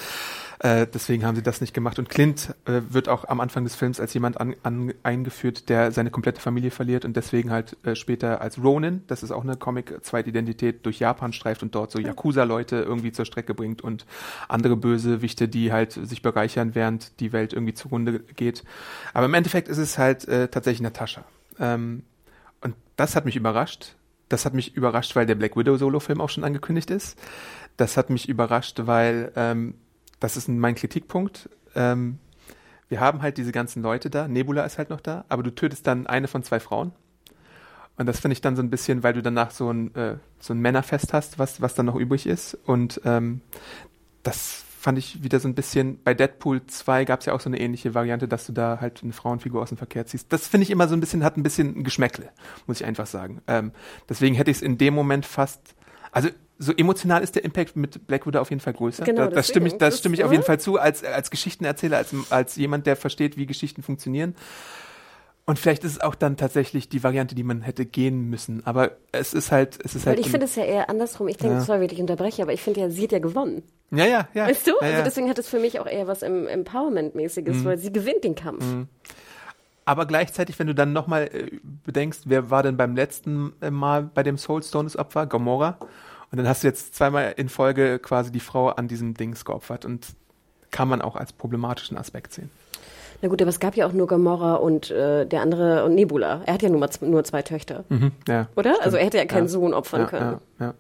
[0.60, 2.00] Äh, deswegen haben sie das nicht gemacht.
[2.00, 5.92] Und Clint äh, wird auch am Anfang des Films als jemand an, an, eingeführt, der
[5.92, 9.56] seine komplette Familie verliert und deswegen halt äh, später als Ronin, das ist auch eine
[9.56, 14.06] Comic-Zweitidentität, durch Japan streift und dort so Yakuza-Leute irgendwie zur Strecke bringt und
[14.48, 18.64] andere Bösewichte, die halt sich bereichern, während die Welt irgendwie zugrunde geht.
[19.14, 21.24] Aber im Endeffekt ist es halt äh, tatsächlich Natascha.
[21.60, 22.04] Ähm,
[22.62, 23.96] und das hat mich überrascht.
[24.30, 27.20] Das hat mich überrascht, weil der Black Widow Solo-Film auch schon angekündigt ist.
[27.78, 29.76] Das hat mich überrascht, weil ähm,
[30.20, 31.50] das ist mein Kritikpunkt.
[31.76, 32.20] Ähm,
[32.94, 34.28] wir haben halt diese ganzen Leute da.
[34.28, 36.92] Nebula ist halt noch da, aber du tötest dann eine von zwei Frauen.
[37.98, 40.54] Und das finde ich dann so ein bisschen, weil du danach so ein, äh, so
[40.54, 42.54] ein Männerfest hast, was, was dann noch übrig ist.
[42.68, 43.42] Und ähm,
[44.22, 47.50] das fand ich wieder so ein bisschen, bei Deadpool 2 gab es ja auch so
[47.50, 50.32] eine ähnliche Variante, dass du da halt eine Frauenfigur aus dem Verkehr ziehst.
[50.32, 52.30] Das finde ich immer so ein bisschen, hat ein bisschen ein Geschmäckle,
[52.68, 53.42] muss ich einfach sagen.
[53.48, 53.72] Ähm,
[54.08, 55.74] deswegen hätte ich es in dem Moment fast,
[56.12, 56.30] also
[56.64, 59.04] so emotional ist der Impact mit Black Widow auf jeden Fall größer.
[59.04, 60.44] Genau, da, das stimme ich, das stimme ich auf jeden?
[60.44, 64.36] Fall zu, als, als Geschichtenerzähler, als, als jemand, der versteht, wie Geschichten funktionieren.
[65.46, 68.66] Und vielleicht ist es auch dann tatsächlich die Variante, die man hätte gehen müssen.
[68.66, 70.26] Aber es ist halt, es ist Weil halt.
[70.26, 71.28] ich finde es ja eher andersrum.
[71.28, 71.62] Ich denke, Ja.
[71.62, 73.62] sorry, wenn ich unterbreche, aber ich finde ja, sie hat ja gewonnen.
[73.92, 74.48] ja, ja, ja.
[74.48, 74.72] Weißt du?
[74.72, 75.04] Ja, Also ja.
[75.04, 77.66] deswegen hat es für mich auch eher was em Empowerment-mäßiges, Mhm.
[77.66, 78.64] weil sie gewinnt den Kampf.
[79.86, 81.52] Aber gleichzeitig, wenn du dann nochmal äh,
[81.86, 85.26] bedenkst, wer war denn beim letzten äh, Mal bei dem Soulstone das Opfer?
[85.26, 85.78] Gomorra.
[86.34, 89.86] Und dann hast du jetzt zweimal in Folge quasi die Frau an diesem Dings geopfert
[89.86, 90.08] und
[90.72, 92.50] kann man auch als problematischen Aspekt sehen.
[93.22, 96.42] Na gut, aber es gab ja auch nur Gamora und äh, der andere und Nebula.
[96.48, 97.84] Er hat ja nur, mal, nur zwei Töchter.
[98.28, 98.78] Ja, Oder?
[98.82, 99.50] Also er hätte ja keinen Ja.
[99.50, 100.40] Sohn opfern ja, können.
[100.60, 100.74] Ja, ja.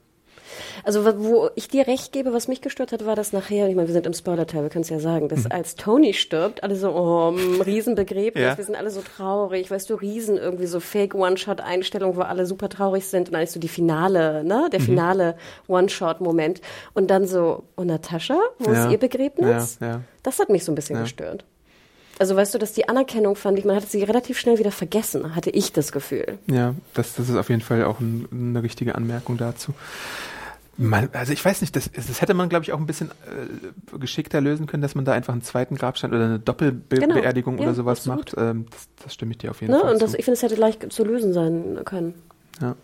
[0.83, 3.87] Also wo ich dir recht gebe, was mich gestört hat, war das nachher, ich meine,
[3.87, 5.29] wir sind im Spoiler-Teil, wir können es ja sagen, Mhm.
[5.29, 8.57] dass als Tony stirbt, alle so, oh, mm, Riesenbegräbnis, Ja.
[8.57, 13.05] wir sind alle so traurig, weißt du, Riesen, irgendwie so Fake-One-Shot-Einstellung, wo alle super traurig
[13.05, 14.69] sind und dann ist so die Finale, ne, Mhm.
[14.71, 15.35] der finale
[15.67, 16.61] One-Shot-Moment
[16.93, 18.85] und dann so, und Natascha, wo Ja.
[18.85, 19.77] ist ihr Begräbnis?
[19.81, 20.01] Ja, ja.
[20.23, 21.45] Das hat mich so ein bisschen gestört.
[22.19, 25.35] Also weißt du, dass die Anerkennung fand ich, man hat sie relativ schnell wieder vergessen,
[25.35, 26.37] hatte ich das Gefühl.
[26.45, 29.73] Ja, das, das ist auf jeden Fall auch ein, eine richtige Anmerkung dazu.
[30.75, 33.97] Man, also ich weiß nicht, das, das hätte man, glaube ich, auch ein bisschen äh,
[33.99, 37.63] geschickter lösen können, dass man da einfach einen zweiten Grabstein oder eine Doppelbeerdigung Genau.
[37.63, 38.35] Ja, oder sowas absolut.
[38.35, 38.35] macht.
[38.37, 39.79] Ähm, das, das stimme ich dir auf jeden Ne?
[39.81, 40.17] Fall Und das, zu.
[40.17, 42.15] ich finde, es hätte leicht zu lösen sein können.
[42.59, 42.75] Ja.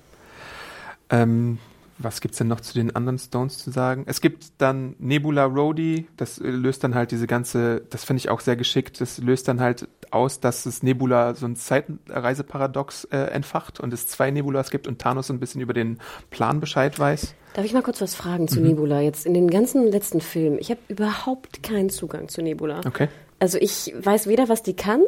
[1.10, 1.58] Ähm,
[1.98, 4.04] was gibt's denn noch zu den anderen Stones zu sagen?
[4.06, 8.30] Es gibt dann Nebula Rhodey, das äh, löst dann halt diese ganze, das finde ich
[8.30, 13.18] auch sehr geschickt, das löst dann halt aus, dass es Nebula so ein Zeitreiseparadox äh,
[13.18, 16.00] entfacht und es zwei Nebulas gibt und Thanos so ein bisschen über den
[16.30, 17.34] Plan Bescheid weiß.
[17.54, 18.48] Darf ich mal kurz was fragen Mhm.
[18.48, 19.02] zu Nebula?
[19.02, 20.60] Jetzt in den ganzen letzten Filmen.
[20.60, 22.82] Ich habe überhaupt keinen Zugang zu Nebula.
[22.86, 23.08] Okay.
[23.40, 25.02] Also ich weiß weder, was die kann,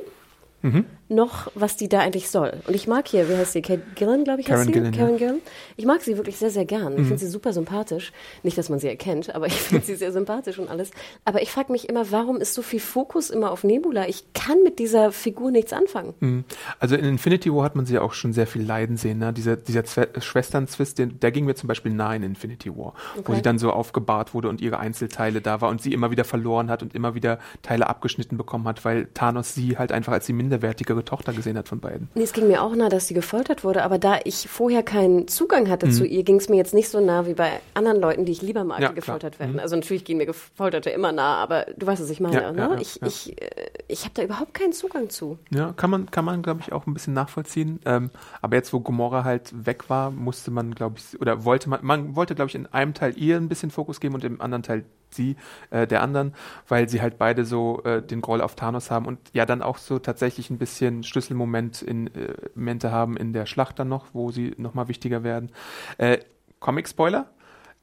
[0.64, 0.86] Mhm.
[1.12, 2.54] Noch was die da eigentlich soll.
[2.68, 3.62] Und ich mag hier, wie heißt sie?
[3.62, 4.72] Kate Gillan, glaube ich, heißt Karen sie?
[4.74, 5.14] Gillan, Karen ja.
[5.14, 5.18] Mhm.
[5.18, 5.36] Gillan.
[5.78, 6.94] Ich mag sie wirklich sehr, sehr gern.
[6.94, 8.12] Ich finde sie super sympathisch.
[8.44, 10.92] Nicht, dass man sie erkennt, aber ich finde sie sehr sympathisch und alles.
[11.26, 14.08] Aber ich frage mich immer, warum ist so viel Fokus immer auf Nebula?
[14.08, 16.14] Ich kann mit dieser Figur nichts anfangen.
[16.20, 16.44] Mhm.
[16.80, 19.20] Also in Infinity War hat man sie ja auch schon sehr viel leiden sehen.
[19.20, 19.34] Ne?
[19.34, 23.36] Dieser, dieser Zwe Schwestern-Zwist, der ging mir zum Beispiel nahe in Infinity War, wo Okay.
[23.36, 26.70] sie dann so aufgebahrt wurde und ihre Einzelteile da war und sie immer wieder verloren
[26.70, 30.34] hat und immer wieder Teile abgeschnitten bekommen hat, weil Thanos sie halt einfach als die
[30.34, 32.10] minderwertigere Tochter gesehen hat von beiden.
[32.16, 35.28] Nee, es ging mir auch nah, dass sie gefoltert wurde, aber da ich vorher keinen
[35.28, 35.92] Zugang hatte Mhm.
[35.92, 38.42] zu ihr, ging es mir jetzt nicht so nah wie bei anderen Leuten, die ich
[38.42, 39.48] lieber mag, Ja, die gefoltert klar.
[39.48, 39.54] Mhm.
[39.54, 39.60] werden.
[39.62, 42.42] Also natürlich gehen mir Gefolterte immer nah, aber du weißt, was ich meine.
[42.42, 42.60] Ja, ne?
[42.60, 43.48] ja, ich ich, äh,
[43.88, 45.38] ich habe da überhaupt keinen Zugang zu.
[45.50, 47.80] Ja, kann man, kann man, glaube ich, auch ein bisschen nachvollziehen.
[47.86, 48.10] Ähm,
[48.42, 52.16] aber jetzt, wo Gomorra halt weg war, musste man, glaube ich, oder wollte man, man
[52.16, 54.86] wollte, glaube ich, in einem Teil ihr ein bisschen Fokus geben und im anderen Teil
[55.14, 55.36] sie,
[55.70, 56.34] äh, der anderen,
[56.68, 59.78] weil sie halt beide so äh, den Groll auf Thanos haben und ja dann auch
[59.78, 64.32] so tatsächlich ein bisschen Schlüsselmoment in äh, Momente haben in der Schlacht dann noch, wo
[64.32, 65.52] sie nochmal wichtiger werden.
[65.98, 66.20] Äh,
[66.60, 67.28] Comic-Spoiler.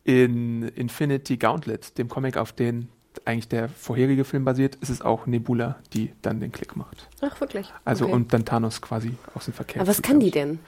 [0.04, 2.88] in Infinity Gauntlet, dem Comic, auf den
[3.24, 7.08] eigentlich der vorherige Film basiert, ist es auch Nebula, die dann den Klick macht.
[7.20, 7.72] Ach, wirklich?
[7.84, 8.14] Also Okay.
[8.14, 9.82] und dann Thanos quasi aus dem Verkehr.
[9.82, 10.60] Aber was kann die denn?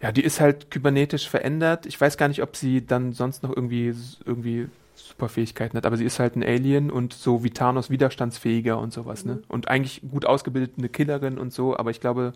[0.00, 1.86] Ja, die ist halt kybernetisch verändert.
[1.86, 3.94] Ich weiß gar nicht, ob sie dann sonst noch irgendwie
[4.24, 8.92] irgendwie Superfähigkeiten hat, aber sie ist halt ein Alien und so wie Thanos widerstandsfähiger und
[8.92, 9.42] sowas, ne?
[9.48, 12.32] Und eigentlich gut ausgebildete Killerin und so, aber ich glaube,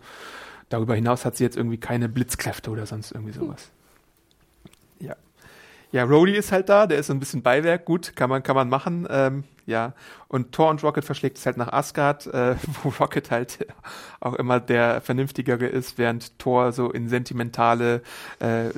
[0.69, 3.69] darüber hinaus hat sie jetzt irgendwie keine Blitzkräfte oder sonst irgendwie sowas.
[4.99, 5.15] Ja.
[5.91, 8.55] Ja, Rhodey ist halt da, der ist so ein bisschen Beiwerk, gut, kann man, kann
[8.55, 9.93] man machen, ähm, ja.
[10.29, 13.67] Und Thor und Rocket verschlägt es halt nach Asgard, äh, wo Rocket halt
[14.19, 18.01] auch immer der Vernünftigere ist, während Thor so in sentimentale
[18.41, 18.71] äh, äh,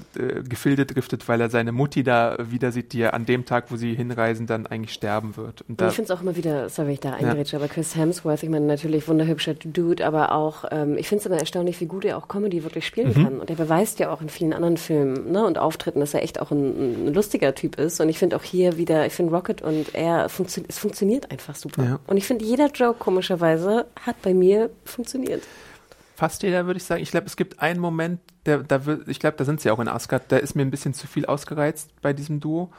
[0.48, 3.78] Gefilde driftet, weil er seine Mutti da wieder sieht, die er an dem Tag, wo
[3.78, 5.62] sie hinreisen, dann eigentlich sterben wird.
[5.62, 7.96] Und Und da, ich finde es auch immer wieder, sorry, ich da eingrätsche, aber Chris
[7.96, 11.86] Hemsworth, ich meine, natürlich wunderhübscher Dude, aber auch, ähm, ich finde es immer erstaunlich, wie
[11.86, 13.24] gut er auch Comedy wirklich spielen Mhm.
[13.24, 13.40] kann.
[13.40, 16.40] Und er beweist ja auch in vielen anderen Filmen ne, und Auftritten, dass er echt
[16.42, 18.00] auch ein, ein lustiger Typ ist.
[18.02, 21.56] Und ich finde auch hier wieder, ich finde Rocket und er, funktio es funktioniert einfach
[21.56, 21.84] super.
[21.84, 22.00] Ja.
[22.08, 25.44] Und ich finde, jeder Joke, komischerweise, hat bei mir funktioniert.
[26.16, 27.02] fast jeder, würde ich sagen.
[27.02, 29.80] Ich glaube, es gibt einen Moment, der, da wird, ich glaube, da sind sie auch
[29.80, 32.72] in Asgard, der ist mir ein bisschen zu viel ausgereizt bei diesem Duo.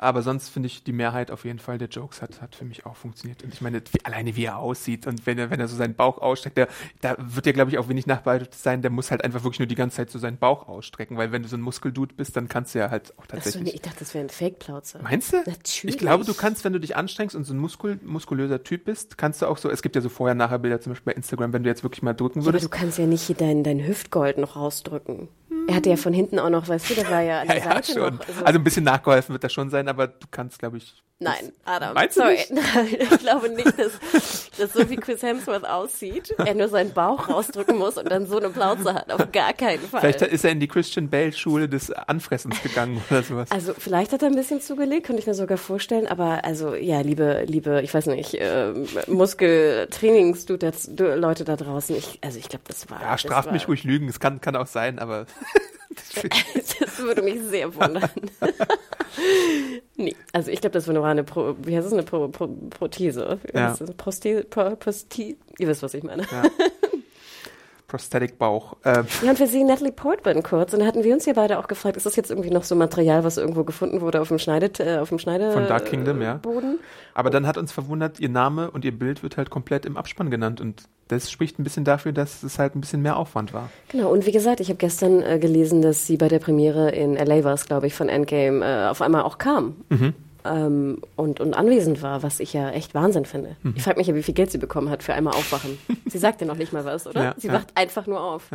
[0.00, 2.86] Aber sonst finde ich, die Mehrheit auf jeden Fall der Jokes hat, hat für mich
[2.86, 3.42] auch funktioniert.
[3.42, 5.94] Und ich meine, wie, alleine wie er aussieht und wenn er, wenn er so seinen
[5.94, 6.68] Bauch ausstreckt, der,
[7.00, 9.66] da wird ja, glaube ich, auch wenig nachbereitet sein, der muss halt einfach wirklich nur
[9.66, 12.48] die ganze Zeit so seinen Bauch ausstrecken, weil wenn du so ein Muskeldude bist, dann
[12.48, 13.64] kannst du ja halt auch Achso, tatsächlich.
[13.64, 15.00] nee, ich dachte, das wäre ein Fake-Plauze.
[15.02, 15.38] Meinst du?
[15.38, 15.96] Natürlich.
[15.96, 19.18] Ich glaube, du kannst, wenn du dich anstrengst und so ein Muskul muskulöser Typ bist,
[19.18, 21.70] kannst du auch so, es gibt ja so Vorher-Nachher-Bilder zum Beispiel bei Instagram, wenn du
[21.70, 22.66] jetzt wirklich mal drücken Ja, aber würdest.
[22.66, 25.28] du kannst ja nicht hier dein, dein Hüftgold noch rausdrücken.
[25.68, 27.62] Er hatte ja von hinten auch noch, weißt du, da war ja an ja, der
[27.64, 28.14] ja, Seite schon.
[28.14, 28.26] noch.
[28.42, 31.02] Also, ein bisschen nachgeholfen wird das schon sein, aber du kannst, glaube ich.
[31.20, 31.94] Nein, Adam.
[31.94, 32.38] Meinst du sorry.
[32.50, 33.90] Nein, ich glaube nicht, dass,
[34.56, 38.36] dass so wie Chris Hemsworth aussieht, er nur seinen Bauch rausdrücken muss und dann so
[38.36, 39.10] eine Plauze hat.
[39.10, 39.98] Auf gar keinen Fall.
[40.00, 43.50] Vielleicht ist er in die Christian Bale Schule des Anfressens gegangen oder sowas.
[43.50, 46.06] also vielleicht hat er ein bisschen zugelegt, könnte ich mir sogar vorstellen.
[46.06, 48.72] Aber also ja, liebe, liebe, ich weiß nicht, äh,
[49.08, 51.96] Muskeltrainings-Leute da draußen.
[51.96, 53.02] Ich, also ich glaube, das war.
[53.02, 55.26] ja, straft mich ruhig lügen, es kann, kann auch sein, aber.
[56.80, 58.10] Das würde mich sehr wundern.
[59.96, 62.48] Nee, also ich glaube, das war nur eine, Pro, wie heißt es, eine Pro, Pro,
[62.70, 63.38] Prothese.
[63.54, 63.74] Ja.
[63.78, 63.94] das?
[63.96, 66.24] Proste, Pro, Prosti, ihr wisst, was ich meine.
[66.30, 66.42] Ja.
[67.88, 68.76] Prosthetic Bauch.
[68.84, 71.58] Ähm, Ja, und wir sehen Natalie Portman kurz und da hatten wir uns ja beide
[71.58, 74.38] auch gefragt, ist das jetzt irgendwie noch so Material, was irgendwo gefunden wurde auf dem
[74.38, 76.34] Schneide, äh, auf dem Schneide Von Dark Kingdom, ja.
[76.34, 76.78] Boden?
[77.14, 80.30] aber dann hat uns verwundert, ihr Name und ihr Bild wird halt komplett im Abspann
[80.30, 83.70] genannt und das spricht ein bisschen dafür, dass es halt ein bisschen mehr Aufwand war.
[83.88, 87.14] Genau, und wie gesagt, ich habe gestern äh, gelesen, dass sie bei der Premiere in
[87.14, 89.76] LA war es, glaube ich, von Endgame äh, auf einmal auch kam.
[89.88, 90.12] Mhm.
[90.48, 93.56] Ähm, und, und anwesend war, was ich ja echt Wahnsinn finde.
[93.62, 93.74] Mhm.
[93.76, 95.78] Ich frage mich ja, wie viel Geld sie bekommen hat für einmal aufwachen.
[96.06, 97.22] sie sagt ja noch nicht mal was, oder?
[97.22, 97.54] Ja, sie ja.
[97.54, 98.50] wacht einfach nur auf.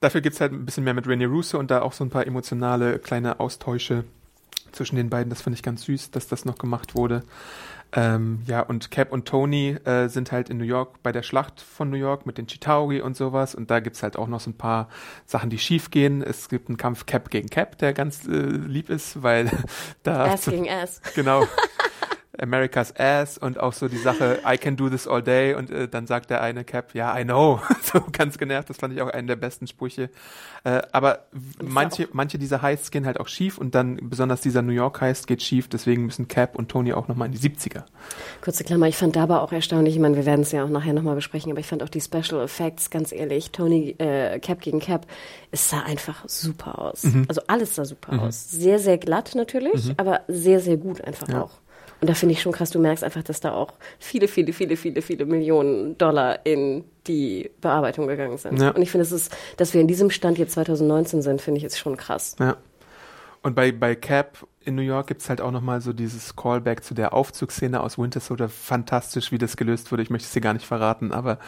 [0.00, 2.26] Dafür gibt's halt ein bisschen mehr mit Rene Russo und da auch so ein paar
[2.26, 4.04] emotionale kleine Austausche
[4.72, 5.30] zwischen den beiden.
[5.30, 7.22] Das fand ich ganz süß, dass das noch gemacht wurde.
[7.92, 11.60] Ähm, ja, und Cap und Tony äh, sind halt in New York bei der Schlacht
[11.60, 13.54] von New York mit den Chitauri und sowas.
[13.54, 14.88] Und da gibt's halt auch noch so ein paar
[15.24, 16.22] Sachen, die schief gehen.
[16.22, 19.50] Es gibt einen Kampf Cap gegen Cap, der ganz äh, lieb ist, weil
[20.02, 21.00] da Ass gegen Ass.
[21.14, 21.46] genau.
[22.40, 25.88] America's Ass und auch so die Sache, I can do this all day und äh,
[25.88, 29.08] dann sagt der eine Cap, ja, I know, so ganz genervt, das fand ich auch
[29.08, 30.10] einen der besten Sprüche.
[30.64, 31.26] Äh, aber
[31.62, 35.26] manche, manche dieser Heists gehen halt auch schief und dann besonders dieser New York Heist
[35.26, 37.84] geht schief, deswegen müssen Cap und Tony auch nochmal in die 70er.
[38.40, 40.68] Kurze Klammer, ich fand da aber auch erstaunlich, ich meine, wir werden es ja auch
[40.68, 44.60] nachher nochmal besprechen, aber ich fand auch die Special Effects, ganz ehrlich, Tony äh, Cap
[44.60, 45.06] gegen Cap,
[45.50, 47.04] es sah einfach super aus.
[47.04, 47.24] Mhm.
[47.28, 48.50] Also alles sah super aus.
[48.50, 51.42] Sehr, sehr glatt natürlich, aber sehr, sehr gut einfach Ja.
[51.42, 51.50] auch.
[52.00, 54.76] Und da finde ich schon krass, du merkst einfach, dass da auch viele, viele, viele,
[54.76, 58.60] viele, viele Millionen Dollar in die Bearbeitung gegangen sind.
[58.60, 58.70] Ja.
[58.70, 61.64] Und ich finde, es ist, dass wir in diesem Stand jetzt 2019 sind, finde ich,
[61.64, 62.36] ist schon krass.
[62.38, 62.56] Ja.
[63.42, 66.94] Und bei, bei Cap in New York gibt's halt auch nochmal so dieses Callback zu
[66.94, 68.48] der Aufzugsszene aus Winter Soldier.
[68.48, 70.02] Fantastisch, wie das gelöst wurde.
[70.02, 71.38] Ich möchte es dir gar nicht verraten, aber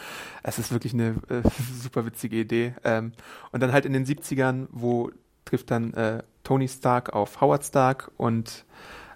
[0.41, 1.41] es ist wirklich eine äh,
[1.81, 2.73] super witzige Idee.
[2.83, 3.11] Ähm,
[3.51, 5.11] und dann halt in den 70ern, wo
[5.45, 8.65] trifft dann äh, Tony Stark auf Howard Stark und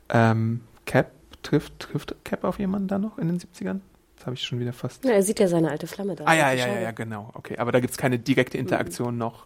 [0.09, 1.11] ähm, Cap
[1.45, 3.79] trifft, trifft Cap auf jemanden da noch in den 70ern?
[4.17, 5.03] Das habe ich schon wieder fast.
[5.03, 6.23] Ja, er sieht ja seine alte Flamme da.
[6.25, 7.31] Ah ja, ja, ja, ja, genau.
[7.33, 9.45] Okay, aber da gibt's keine direkte Interaktion noch.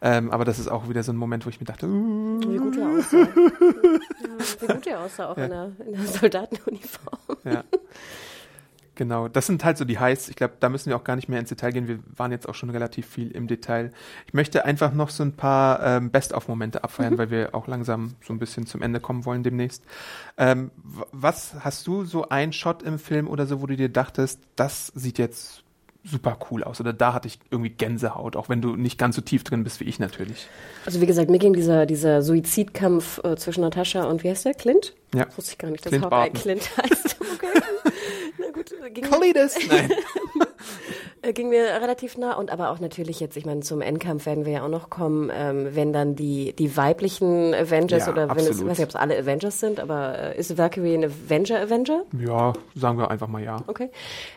[0.00, 2.56] Ähm, aber das ist auch wieder so ein Moment, wo ich mir dachte, uh, Wie
[2.58, 3.18] gut er aussah.
[3.18, 3.28] ja,
[4.60, 5.44] wie gut er aussah, auch Ja.
[5.44, 7.18] in, der, in der Soldatenuniform.
[7.44, 7.64] Ja.
[8.96, 10.28] Genau, das sind halt so die Highs.
[10.28, 11.88] Ich glaube, da müssen wir auch gar nicht mehr ins Detail gehen.
[11.88, 13.92] Wir waren jetzt auch schon relativ viel im Detail.
[14.26, 18.32] Ich möchte einfach noch so ein paar ähm, Best-of-Momente abfeiern, weil wir auch langsam so
[18.32, 19.82] ein bisschen zum Ende kommen wollen demnächst.
[20.36, 20.70] Ähm,
[21.10, 24.88] was hast du so ein Shot im Film oder so, wo du dir dachtest, das
[24.94, 25.63] sieht jetzt
[26.04, 26.80] super cool aus.
[26.80, 29.80] Oder da hatte ich irgendwie Gänsehaut, auch wenn du nicht ganz so tief drin bist
[29.80, 30.46] wie ich natürlich.
[30.84, 34.54] Also wie gesagt, mir ging dieser, dieser Suizidkampf äh, zwischen Natascha und wie heißt der?
[34.54, 34.94] Clint?
[35.14, 35.24] Ja.
[35.24, 36.30] Das wusste ich gar nicht, dass Clint Hawkeye.
[36.30, 37.16] Clint heißt.
[37.34, 37.60] Okay.
[38.38, 39.56] Na gut, ging, Cletus!
[39.68, 39.90] Nein.
[41.24, 44.44] äh, ging mir relativ nah und aber auch natürlich jetzt, ich meine, zum Endkampf werden
[44.44, 48.38] wir ja auch noch kommen, ähm, wenn dann die, die weiblichen Avengers Ja, oder wenn
[48.38, 48.70] es, ich absolut.
[48.70, 52.02] weiß nicht, ob es alle Avengers sind, aber äh, ist Valkyrie ein Avenger Avenger?
[52.18, 53.56] Ja, sagen wir einfach mal ja.
[53.66, 53.90] Okay.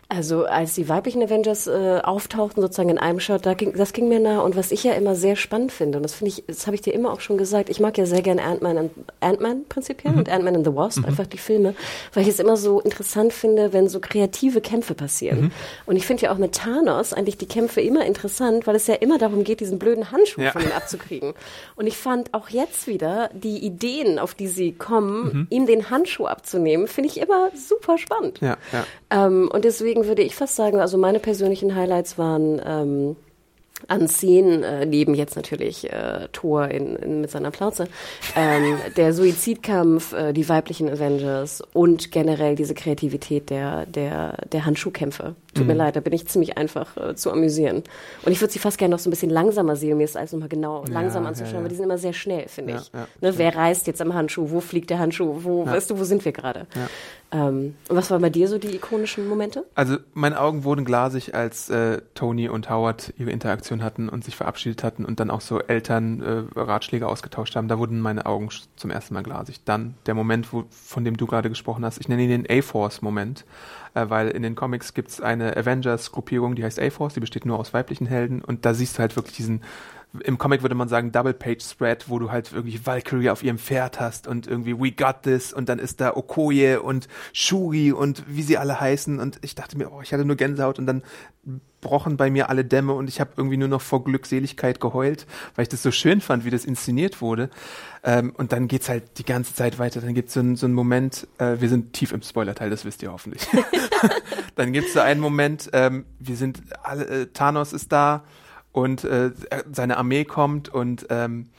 [0.10, 4.08] Also als die weiblichen Avengers äh, auftauchten sozusagen in einem Shot, da ging, das ging
[4.08, 4.40] mir nah.
[4.40, 6.82] Und was ich ja immer sehr spannend finde, und das finde ich, das habe ich
[6.82, 10.30] dir immer auch schon gesagt, ich mag ja sehr gerne Ant-Man und Ant-Man prinzipiell und
[10.30, 11.76] Ant-Man and the Wasp, einfach die Filme,
[12.14, 15.52] weil ich es immer so interessant finde, wenn so kreative Kämpfe passieren.
[15.86, 18.96] Und ich finde ja auch mit Thanos eigentlich die Kämpfe immer interessant, weil es ja
[18.96, 20.52] immer darum geht, diesen blöden Handschuh Ja.
[20.52, 21.34] von ihm abzukriegen.
[21.76, 26.26] Und ich fand auch jetzt wieder die Ideen, auf die sie kommen, ihm den Handschuh
[26.26, 28.40] abzunehmen, finde ich immer super spannend.
[28.42, 28.86] Ja, ja.
[29.10, 33.16] Ähm, und deswegen würde ich fast sagen, also meine persönlichen Highlights waren ähm,
[33.88, 37.88] an Szenen, äh, neben jetzt natürlich äh, Thor in, in, mit seiner Plauze,
[38.36, 45.36] ähm, der Suizidkampf, äh, die weiblichen Avengers und generell diese Kreativität der, der, der Handschuhkämpfe.
[45.58, 47.84] Tut mir leid, da bin ich ziemlich einfach äh, zu amüsieren.
[48.24, 50.32] Und ich würde sie fast gerne noch so ein bisschen langsamer sehen, mir das alles
[50.32, 51.62] nochmal genau langsam ja, anzuschauen, ja.
[51.62, 52.92] weil die sind immer sehr schnell, finde ich.
[53.22, 54.50] ne, wer reißt jetzt am Handschuh?
[54.50, 55.44] Wo fliegt der Handschuh?
[55.44, 56.68] Wo, weißt du, wo sind wir gerade?
[57.30, 59.66] Ähm, und was waren bei dir so die ikonischen Momente?
[59.76, 64.36] Also meine Augen wurden glasig, als äh, Tony und Howard ihre Interaktion hatten und sich
[64.36, 67.68] verabschiedet hatten und dann auch so Eltern äh, Ratschläge ausgetauscht haben.
[67.68, 69.64] Da wurden meine Augen zum ersten Mal glasig.
[69.66, 73.46] Dann der Moment, wo, von dem du gerade gesprochen hast, ich nenne ihn den A-Force-Moment,
[73.98, 77.74] äh, weil in den Comics gibt's eine Avengers-Gruppierung, die heißt A-Force, die besteht nur aus
[77.74, 78.42] weiblichen Helden.
[78.42, 79.62] Und da siehst du halt wirklich diesen
[80.24, 84.28] im Comic würde man sagen Double-Page-Spread, wo du halt irgendwie Valkyrie auf ihrem Pferd hast
[84.28, 88.58] und irgendwie We Got This und dann ist da Okoye und Shuri und wie sie
[88.58, 91.04] alle heißen und ich dachte mir, oh, ich hatte nur Gänsehaut und dann
[91.82, 95.64] brochen bei mir alle Dämme und ich habe irgendwie nur noch vor Glückseligkeit geheult, weil
[95.64, 97.50] ich das so schön fand, wie das inszeniert wurde.
[98.04, 100.02] Ähm, und dann geht's halt die ganze Zeit weiter.
[100.02, 103.04] Dann gibt's so, einen- so einen Moment, äh, wir sind tief im Spoilerteil, das wisst
[103.04, 103.46] ihr hoffentlich.
[104.56, 108.24] dann gibt's so einen Moment, ähm, wir sind alle, äh, Thanos ist da
[108.78, 109.32] und äh,
[109.72, 111.50] seine Armee kommt und ähm,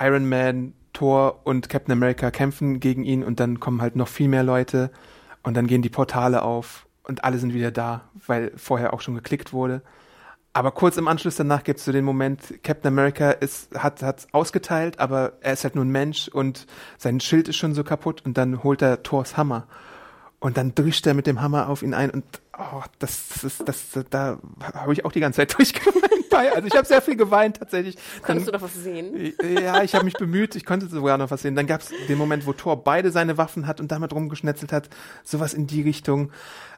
[0.00, 4.28] Iron Man, Thor und Captain America kämpfen gegen ihn und dann kommen halt noch viel
[4.28, 4.90] mehr Leute
[5.42, 9.14] und dann gehen die Portale auf und alle sind wieder da, weil vorher auch schon
[9.14, 9.82] geklickt wurde.
[10.54, 14.26] Aber kurz im Anschluss danach gibt es so den Moment, Captain America ist, hat hat
[14.32, 18.24] ausgeteilt, aber er ist halt nur ein Mensch und sein Schild ist schon so kaputt
[18.24, 19.66] und dann holt er Thors Hammer
[20.44, 22.22] und dann drischt er mit dem Hammer auf ihn ein und
[22.58, 23.78] oh, das, das ist das
[24.10, 24.38] da
[24.74, 26.52] habe ich auch die ganze Zeit durchgeweint bei.
[26.54, 27.96] Also ich habe sehr viel geweint tatsächlich.
[28.22, 29.32] Kannst du Dann- doch was sehen?
[29.42, 31.56] ja, ich habe mich bemüht, ich konnte sogar noch was sehen.
[31.56, 34.90] Dann gab es den Moment, wo Thor beide seine Waffen hat und damit rumgeschnetzelt hat,
[35.22, 36.30] sowas in die Richtung.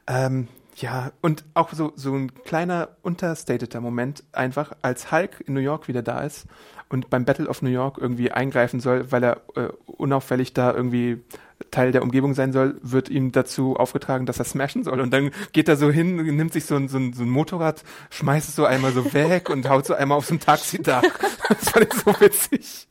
[0.07, 0.47] Ähm,
[0.77, 5.87] ja, und auch so, so ein kleiner unterstateter Moment, einfach als Hulk in New York
[5.87, 6.45] wieder da ist
[6.89, 11.23] und beim Battle of New York irgendwie eingreifen soll, weil er äh, unauffällig da irgendwie
[11.71, 15.01] Teil der Umgebung sein soll, wird ihm dazu aufgetragen, dass er smashen soll.
[15.01, 17.83] Und dann geht er so hin, nimmt sich so ein, so ein, so ein Motorrad,
[18.11, 21.03] schmeißt es so einmal so weg und haut so einmal auf so ein Taxidach.
[21.49, 22.87] Das fand ich so witzig.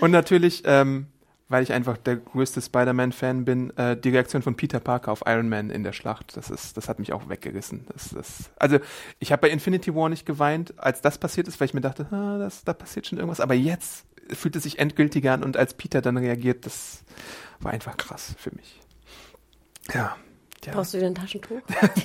[0.00, 1.06] Und natürlich, ähm,
[1.48, 5.48] weil ich einfach der größte Spider-Man-Fan bin, äh, die Reaktion von Peter Parker auf Iron
[5.48, 7.86] Man in der Schlacht, das ist, das hat mich auch weggerissen.
[7.92, 8.78] Das, das, also
[9.18, 12.06] ich habe bei Infinity War nicht geweint, als das passiert ist, weil ich mir dachte,
[12.10, 13.40] ah, das, da passiert schon irgendwas.
[13.40, 17.04] Aber jetzt fühlt es sich endgültiger an und als Peter dann reagiert, das
[17.60, 18.80] war einfach krass für mich.
[19.92, 20.16] Ja.
[20.64, 20.72] ja.
[20.72, 21.60] Brauchst du wieder ein Taschentuch?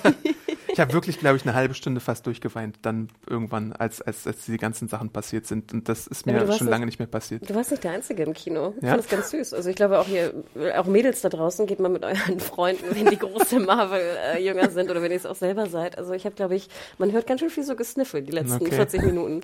[0.79, 4.45] Ich habe wirklich, glaube ich, eine halbe Stunde fast durchgeweint, dann irgendwann, als, als, als
[4.45, 5.73] diese ganzen Sachen passiert sind.
[5.73, 7.49] Und das ist Ja, mir warst schon nicht- lange nicht mehr passiert.
[7.49, 8.73] Du warst nicht der Einzige im Kino.
[8.77, 8.91] Ich Ja?
[8.91, 9.53] fand das ganz süß.
[9.55, 10.33] Also ich glaube auch hier,
[10.77, 15.01] auch Mädels da draußen, geht mal mit euren Freunden, wenn die große Marvel-Jünger sind oder
[15.01, 15.97] wenn ihr es auch selber seid.
[15.97, 18.71] Also ich habe, glaube ich, man hört ganz schön viel so Gesniffel die letzten Okay.
[18.75, 19.41] 40 Minuten.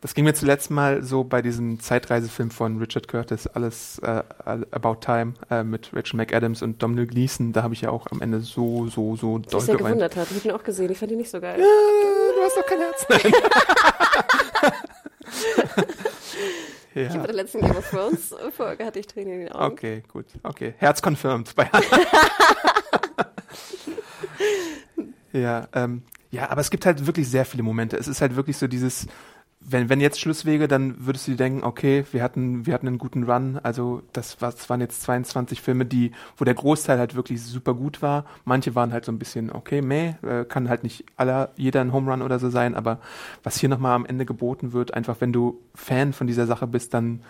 [0.00, 4.98] Das ging mir zuletzt mal so bei diesem Zeitreisefilm von Richard Curtis, alles äh, About
[5.00, 7.52] Time, äh, mit Rachel McAdams und Domhnall Gleeson.
[7.52, 9.96] Da habe ich ja auch am Ende so, so, so Was doll sehr geweint.
[9.96, 10.30] gewundert hat.
[10.30, 10.92] Ich habe ihn auch gesehen.
[10.92, 11.58] Ich fand ihn nicht so geil.
[11.58, 13.06] Äh, du hast doch kein Herz.
[13.08, 13.32] Nein.
[16.94, 17.26] Ich habe bei ja.
[17.26, 19.72] der letzten Game of Thrones Folge hatte ich Tränen in den Augen.
[19.72, 20.26] Okay, gut.
[20.42, 20.74] Okay.
[20.78, 21.70] Herz confirmed bei
[25.32, 27.96] Ja, ähm, ja, aber es gibt halt wirklich sehr viele Momente.
[27.96, 29.06] Es ist halt wirklich so dieses,
[29.60, 32.86] wenn, wenn jetzt Schluss wäre, dann würdest du dir denken, okay, wir hatten, wir hatten
[32.86, 33.58] einen guten Run.
[33.62, 37.74] Also das, war, das waren jetzt 22 Filme, die, wo der Großteil halt wirklich super
[37.74, 38.24] gut war.
[38.44, 41.92] Manche waren halt so ein bisschen, okay, meh, äh, kann halt nicht aller, jeder ein
[41.92, 43.00] Home Run oder so sein, aber
[43.42, 46.94] was hier nochmal am Ende geboten wird, einfach wenn du Fan von dieser Sache bist,
[46.94, 47.20] dann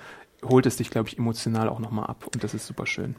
[0.45, 3.17] holt es dich, glaube ich, emotional auch nochmal ab und das ist super schön.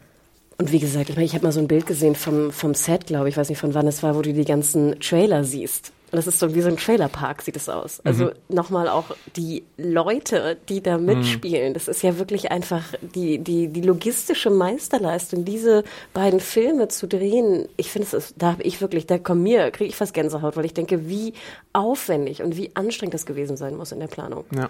[0.57, 3.07] Und wie gesagt, ich meine, ich habe mal so ein Bild gesehen vom, vom Set,
[3.07, 5.93] glaube ich, weiß nicht von wann es war, wo du die ganzen Trailer siehst.
[6.11, 7.99] Und das ist so wie so ein Trailerpark, sieht es aus.
[8.01, 8.31] Also mhm.
[8.47, 11.69] nochmal auch die Leute, die da mitspielen.
[11.69, 11.73] Mhm.
[11.73, 15.83] Das ist ja wirklich einfach die, die, die logistische Meisterleistung, diese
[16.13, 17.67] beiden Filme zu drehen.
[17.77, 20.65] Ich finde, es da habe ich wirklich, da kommt mir, kriege ich fast Gänsehaut, weil
[20.65, 21.33] ich denke, wie
[21.73, 24.45] aufwendig und wie anstrengend das gewesen sein muss in der Planung.
[24.55, 24.69] Ja.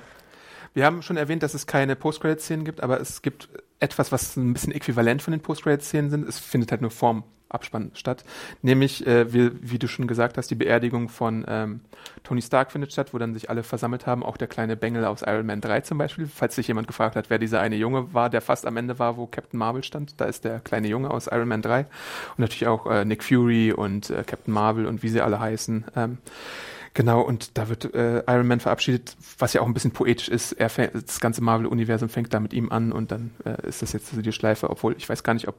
[0.73, 4.53] Wir haben schon erwähnt, dass es keine Post-Credit-Szenen gibt, aber es gibt etwas, was ein
[4.53, 6.27] bisschen äquivalent von den Post-Credit-Szenen sind.
[6.27, 8.23] Es findet halt nur Form Abspann statt.
[8.61, 11.81] Nämlich, äh, wie, wie, du schon gesagt hast, die Beerdigung von ähm,
[12.23, 15.23] Tony Stark findet statt, wo dann sich alle versammelt haben, auch der kleine Bengel aus
[15.23, 16.27] Iron Man 3 zum Beispiel.
[16.27, 19.17] Falls sich jemand gefragt hat, wer dieser eine Junge war, der fast am Ende war,
[19.17, 21.81] wo Captain Marvel stand, da ist der kleine Junge aus Iron Man 3.
[21.81, 25.85] Und natürlich auch äh, Nick Fury und äh, Captain Marvel und wie sie alle heißen.
[25.95, 26.17] Ähm,
[26.93, 30.53] Genau, und da wird äh, Iron Man verabschiedet, was ja auch ein bisschen poetisch ist.
[30.53, 33.93] Er fängt, das ganze Marvel-Universum fängt da mit ihm an und dann äh, ist das
[33.93, 35.55] jetzt so die Schleife, obwohl ich weiß gar nicht, ob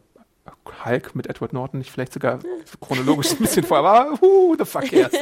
[0.84, 2.38] Hulk mit Edward Norton nicht vielleicht sogar
[2.80, 5.16] chronologisch ein bisschen vorher war, who the fuck erst.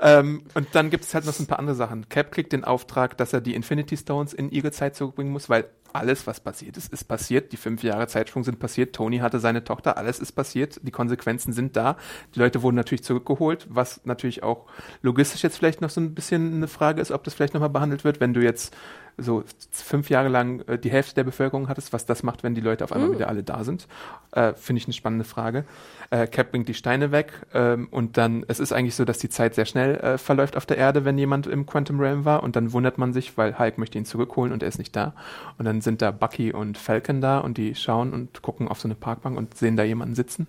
[0.00, 2.08] ähm, und dann gibt es halt noch so ein paar andere Sachen.
[2.08, 5.68] Cap kriegt den Auftrag, dass er die Infinity Stones in ihre Zeit zurückbringen muss, weil
[5.92, 7.52] alles, was passiert ist, ist passiert.
[7.52, 8.94] Die fünf Jahre Zeitsprung sind passiert.
[8.94, 10.80] Tony hatte seine Tochter, alles ist passiert.
[10.82, 11.96] Die Konsequenzen sind da.
[12.34, 14.66] Die Leute wurden natürlich zurückgeholt, was natürlich auch
[15.02, 18.04] logistisch jetzt vielleicht noch so ein bisschen eine Frage ist, ob das vielleicht nochmal behandelt
[18.04, 18.74] wird, wenn du jetzt
[19.18, 22.60] so fünf Jahre lang äh, die Hälfte der Bevölkerung hattest, was das macht, wenn die
[22.60, 23.14] Leute auf einmal mm.
[23.14, 23.86] wieder alle da sind.
[24.32, 25.64] Äh, Finde ich eine spannende Frage.
[26.10, 29.28] Äh, Cap bringt die Steine weg ähm, und dann, es ist eigentlich so, dass die
[29.28, 32.56] Zeit sehr schnell äh, verläuft auf der Erde, wenn jemand im Quantum Realm war und
[32.56, 35.14] dann wundert man sich, weil Hulk möchte ihn zurückholen und er ist nicht da.
[35.58, 38.88] Und dann sind da Bucky und Falcon da und die schauen und gucken auf so
[38.88, 40.46] eine Parkbank und sehen da jemanden sitzen.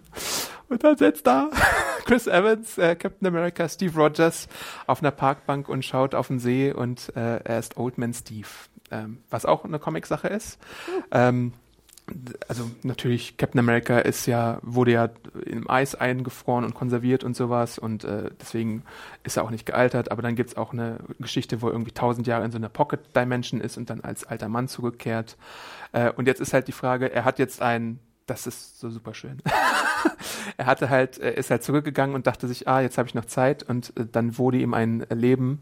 [0.69, 1.49] Und dann sitzt da
[2.05, 4.47] Chris Evans, äh, Captain America, Steve Rogers
[4.87, 8.47] auf einer Parkbank und schaut auf den See und äh, er ist Old Man Steve.
[8.91, 10.57] Ähm, was auch eine Comic-Sache ist.
[11.11, 11.53] Ähm,
[12.47, 15.09] also natürlich Captain America ist ja wurde ja
[15.45, 18.83] im Eis eingefroren und konserviert und sowas und äh, deswegen
[19.23, 20.11] ist er auch nicht gealtert.
[20.11, 22.69] Aber dann gibt es auch eine Geschichte, wo er irgendwie tausend Jahre in so einer
[22.69, 25.37] Pocket Dimension ist und dann als alter Mann zurückkehrt.
[25.91, 27.99] Äh, und jetzt ist halt die Frage, er hat jetzt ein
[28.29, 29.41] das ist so super schön.
[30.57, 33.63] er hatte halt, ist halt zurückgegangen und dachte sich, ah, jetzt habe ich noch Zeit
[33.63, 35.61] und äh, dann wurde ihm ein Leben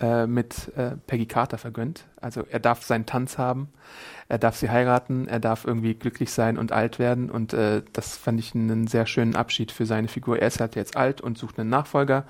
[0.00, 2.06] äh, mit äh, Peggy Carter vergönnt.
[2.20, 3.68] Also er darf seinen Tanz haben,
[4.28, 8.16] er darf sie heiraten, er darf irgendwie glücklich sein und alt werden und äh, das
[8.16, 10.38] fand ich einen sehr schönen Abschied für seine Figur.
[10.38, 12.24] Er ist halt jetzt alt und sucht einen Nachfolger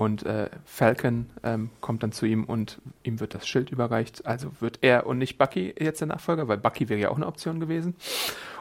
[0.00, 4.24] und äh, Falcon ähm, kommt dann zu ihm und ihm wird das Schild überreicht.
[4.24, 7.26] Also wird er und nicht Bucky jetzt der Nachfolger, weil Bucky wäre ja auch eine
[7.26, 7.94] Option gewesen.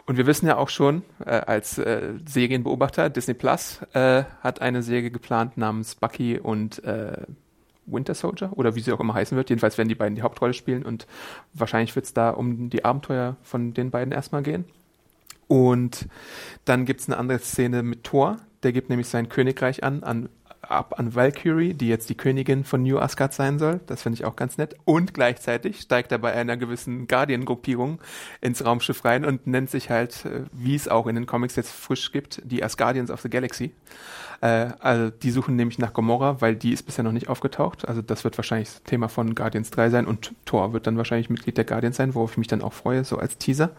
[0.06, 4.84] Und wir wissen ja auch schon, äh, als äh, Serienbeobachter, Disney Plus äh, hat eine
[4.84, 7.22] Serie geplant namens Bucky und äh,
[7.86, 9.50] Winter Soldier oder wie sie auch immer heißen wird.
[9.50, 11.08] Jedenfalls werden die beiden die Hauptrolle spielen und
[11.54, 14.66] wahrscheinlich wird es da um die Abenteuer von den beiden erstmal gehen.
[15.48, 16.10] Und
[16.66, 20.28] dann gibt es eine andere Szene mit Thor, der gibt nämlich sein Königreich an, an
[20.70, 23.80] ab an Valkyrie, die jetzt die Königin von New Asgard sein soll.
[23.88, 24.76] Das finde ich auch ganz nett.
[24.86, 27.99] Und gleichzeitig steigt er bei einer gewissen Guardian-Gruppierung
[28.41, 31.72] ins Raumschiff rein und nennt sich halt, äh, wie es auch in den Comics jetzt
[31.72, 33.72] frisch gibt, die Asgardians of the Galaxy.
[34.41, 37.88] Äh, also die suchen nämlich nach Gomorra, weil die ist bisher noch nicht aufgetaucht.
[37.88, 41.30] Also das wird wahrscheinlich das Thema von Guardians 3 sein und Thor wird dann wahrscheinlich
[41.30, 43.72] Mitglied der Guardians sein, worauf ich mich dann auch freue, so als Teaser.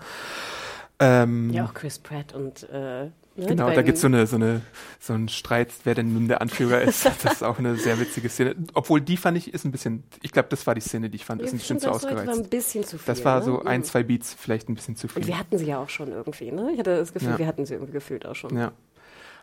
[0.98, 4.62] Ähm, ja, auch Chris Pratt und äh, ne, Genau, da gibt so eine, so eine,
[4.98, 7.08] so ein Streit, wer denn nun der Anführer ist.
[7.22, 8.56] Das ist auch eine sehr witzige Szene.
[8.74, 11.24] Obwohl die fand ich ist ein bisschen, ich glaube, das war die Szene, die ich
[11.24, 12.28] fand, ist ein bisschen zu ausgereizt.
[12.28, 13.06] Das war ein bisschen zu viel.
[13.06, 13.66] Das war so ne?
[13.66, 15.22] ein, zwei Beats vielleicht ein bisschen zu viel.
[15.22, 16.70] Und wir hatten sie ja auch schon irgendwie, ne?
[16.72, 17.38] Ich hatte das Gefühl, ja.
[17.38, 18.56] wir hatten sie irgendwie gefühlt auch schon.
[18.56, 18.72] Ja.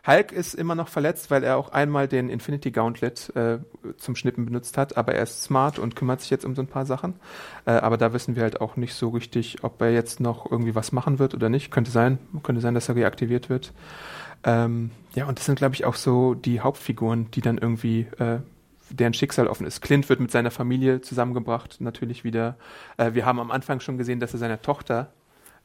[0.06, 3.58] Hulk ist immer noch verletzt, weil er auch einmal den Infinity Gauntlet äh,
[3.96, 6.68] zum Schnippen benutzt hat, aber er ist smart und kümmert sich jetzt um so ein
[6.68, 7.14] paar Sachen.
[7.66, 10.74] Äh, aber da wissen wir halt auch nicht so richtig, ob er jetzt noch irgendwie
[10.74, 11.70] was machen wird oder nicht.
[11.70, 13.72] Könnte sein, könnte sein, dass er reaktiviert wird.
[14.44, 18.38] Ähm, ja, und das sind, glaube ich, auch so die Hauptfiguren, die dann irgendwie äh,
[18.90, 19.80] deren Schicksal offen ist.
[19.80, 22.56] Clint wird mit seiner Familie zusammengebracht, natürlich wieder.
[22.96, 25.12] Äh, wir haben am Anfang schon gesehen, dass er seiner Tochter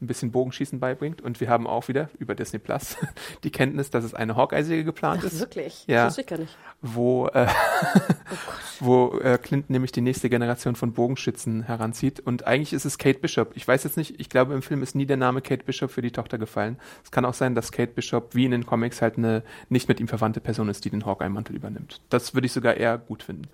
[0.04, 1.22] ein bisschen Bogenschießen beibringt.
[1.22, 2.97] Und wir haben auch wieder über Disney Plus
[3.43, 5.39] die Kenntnis, dass es eine Hawkeye-Serie geplant Ach, ist.
[5.39, 5.86] Wirklich?
[5.88, 6.06] Ja.
[6.06, 6.56] Das ich gar nicht.
[6.82, 7.99] Wo, äh, oh
[8.80, 12.20] wo äh, Clinton nämlich die nächste Generation von Bogenschützen heranzieht.
[12.20, 13.51] Und eigentlich ist es Kate Bishop.
[13.56, 16.01] Ich weiß jetzt nicht, ich glaube, im Film ist nie der Name Kate Bishop für
[16.01, 16.78] die Tochter gefallen.
[17.04, 19.99] Es kann auch sein, dass Kate Bishop, wie in den Comics, halt eine nicht mit
[19.99, 22.01] ihm verwandte Person ist, die den Hawkeye-Mantel übernimmt.
[22.10, 23.47] Das würde ich sogar eher gut finden.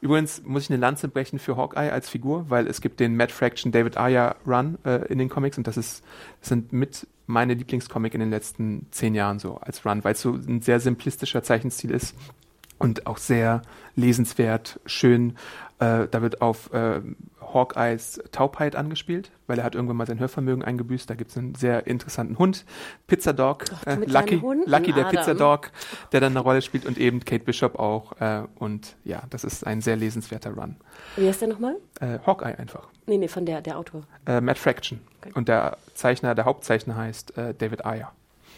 [0.00, 3.32] Übrigens muss ich eine Lanze brechen für Hawkeye als Figur, weil es gibt den Matt
[3.32, 5.93] Fraction David Aya Run äh, in den Comics und das ist
[6.40, 10.32] sind mit meine Lieblingscomic in den letzten zehn Jahren so als Run, weil es so
[10.32, 12.14] ein sehr simplistischer Zeichenstil ist.
[12.78, 13.62] und auch sehr
[13.96, 15.36] lesenswert, schön.
[15.78, 17.00] Äh, da wird auf äh,
[17.40, 21.10] Hawkeyes Taubheit angespielt, weil er hat irgendwann mal sein Hörvermögen eingebüßt.
[21.10, 22.64] Da gibt es einen sehr interessanten Hund,
[23.06, 25.16] Pizza Dog, Ach, äh, Lucky, Hunden, Lucky der Adam.
[25.16, 25.70] Pizza Dog,
[26.12, 28.20] der dann eine Rolle spielt und eben Kate Bishop auch.
[28.20, 30.76] Äh, und ja, das ist ein sehr lesenswerter Run.
[31.16, 31.76] Wie heißt der nochmal?
[32.00, 32.88] Äh, Hawkeye einfach.
[33.06, 34.02] Nee, nee, von der, der Autor.
[34.26, 35.00] Äh, Matt Fraction.
[35.20, 35.32] Okay.
[35.34, 38.12] Und der Zeichner, der Hauptzeichner heißt David Ayer.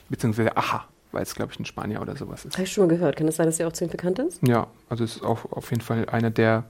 [0.09, 0.87] Beziehungsweise Aha,
[1.17, 2.55] weil es, glaube ich, ein Spanier oder sowas ist.
[2.57, 3.17] Habe ich schon mal gehört.
[3.17, 4.47] Kann es sein, dass der auch ihm bekannt ist?
[4.47, 6.65] Ja, also es ist auch auf jeden Fall einer der,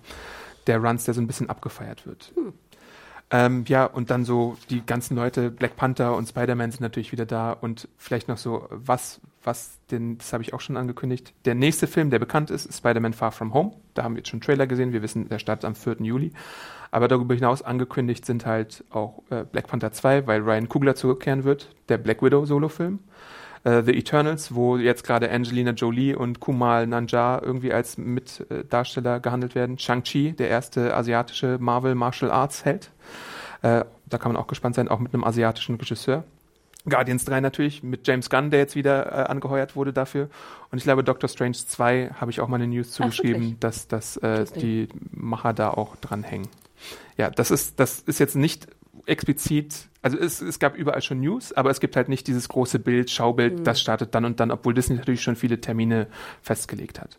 [0.68, 2.32] der Runs, der so ein bisschen abgefeiert wird.
[3.32, 7.26] Ähm, ja, und dann so die ganzen Leute, Black Panther und Spider-Man sind natürlich wieder
[7.26, 11.34] da und vielleicht noch so, was, was denn, das habe ich auch schon angekündigt.
[11.44, 13.72] Der nächste Film, der bekannt ist, ist Spider-Man Far From Home.
[13.94, 14.92] Da haben wir jetzt schon einen Trailer gesehen.
[14.92, 15.96] Wir wissen, der startet am 4.
[16.02, 16.30] Juli.
[16.92, 21.42] Aber darüber hinaus angekündigt sind halt auch äh, Black Panther 2, weil Ryan Coogler zurückkehren
[21.42, 23.00] wird, der Black Widow Solo-Film.
[23.66, 29.56] Äh, The Eternals, wo jetzt gerade Angelina Jolie und Kumal Nanjar irgendwie als Mitdarsteller gehandelt
[29.56, 29.76] werden.
[29.76, 32.92] Shang-Chi, der erste asiatische Marvel Martial Arts Held.
[33.62, 36.22] Äh, da kann man auch gespannt sein, auch mit einem asiatischen Regisseur.
[36.88, 40.28] Guardians 3 natürlich mit James Gunn, der jetzt wieder äh, angeheuert wurde dafür.
[40.70, 43.58] Und ich glaube, Doctor Strange 2 habe ich auch mal eine News zugeschrieben, wirklich?
[43.58, 46.46] dass, dass äh, die Macher da auch dran hängen.
[47.16, 48.68] Ja, das ist, das ist jetzt nicht
[49.06, 52.78] explizit, also es, es gab überall schon News, aber es gibt halt nicht dieses große
[52.78, 56.06] Bild, Schaubild, das startet dann und dann, obwohl Disney natürlich schon viele Termine
[56.42, 57.18] festgelegt hat.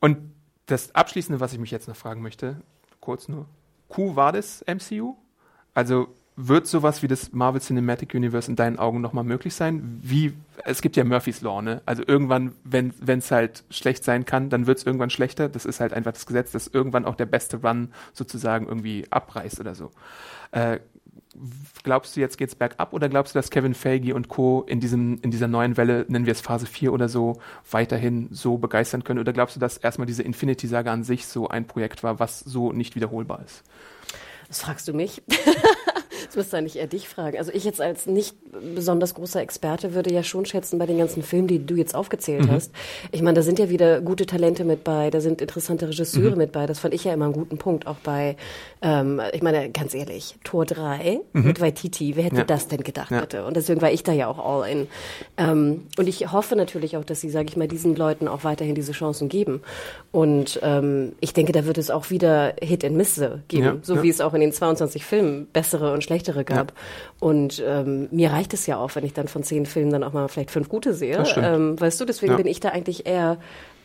[0.00, 0.18] Und
[0.66, 2.62] das Abschließende, was ich mich jetzt noch fragen möchte,
[3.00, 3.46] kurz nur,
[3.88, 5.16] Q war das MCU?
[5.74, 6.08] Also
[6.48, 9.98] wird sowas wie das Marvel Cinematic Universe in deinen Augen nochmal möglich sein?
[10.02, 10.32] Wie,
[10.64, 11.82] es gibt ja Murphy's Law, ne?
[11.86, 15.48] Also irgendwann, wenn es halt schlecht sein kann, dann wird es irgendwann schlechter.
[15.48, 19.60] Das ist halt einfach das Gesetz, dass irgendwann auch der beste Run sozusagen irgendwie abreißt
[19.60, 19.90] oder so.
[20.52, 20.80] Äh,
[21.82, 24.64] glaubst du, jetzt geht's bergab oder glaubst du, dass Kevin Feige und Co.
[24.66, 28.58] in diesem, in dieser neuen Welle, nennen wir es Phase 4 oder so, weiterhin so
[28.58, 29.20] begeistern können?
[29.20, 32.72] Oder glaubst du, dass erstmal diese Infinity-Saga an sich so ein Projekt war, was so
[32.72, 33.62] nicht wiederholbar ist?
[34.48, 35.22] Das fragst du mich.
[36.30, 37.36] das müsste eigentlich eher dich fragen.
[37.38, 38.36] Also ich jetzt als nicht
[38.74, 42.44] besonders großer Experte würde ja schon schätzen bei den ganzen Filmen, die du jetzt aufgezählt
[42.46, 42.52] Mhm.
[42.52, 42.70] hast.
[43.10, 46.38] Ich meine, da sind ja wieder gute Talente mit bei, da sind interessante Regisseure Mhm.
[46.38, 46.66] mit bei.
[46.66, 48.36] Das fand ich ja immer einen guten Punkt, auch bei,
[48.80, 52.38] ähm, ich meine, ganz ehrlich, Tor 3 mit Waititi, wer hätte Mhm.
[52.40, 52.44] Ja.
[52.44, 53.20] das denn gedacht, Ja.
[53.22, 53.44] bitte?
[53.44, 54.86] Und deswegen war ich da ja auch all in.
[55.36, 58.76] Ähm, und ich hoffe natürlich auch, dass sie, sage ich mal, diesen Leuten auch weiterhin
[58.76, 59.62] diese Chancen geben.
[60.12, 64.02] Und ähm, ich denke, da wird es auch wieder Hit and Miss geben, Ja, so
[64.04, 66.72] wie es auch in den 22 Filmen bessere und schlechtere gab.
[67.18, 70.12] Und ähm, mir reicht es ja auch, wenn ich dann von zehn Filmen dann auch
[70.12, 71.22] mal vielleicht fünf gute sehe.
[71.36, 72.36] Ähm, weißt du, deswegen Ja.
[72.36, 73.38] bin ich da eigentlich eher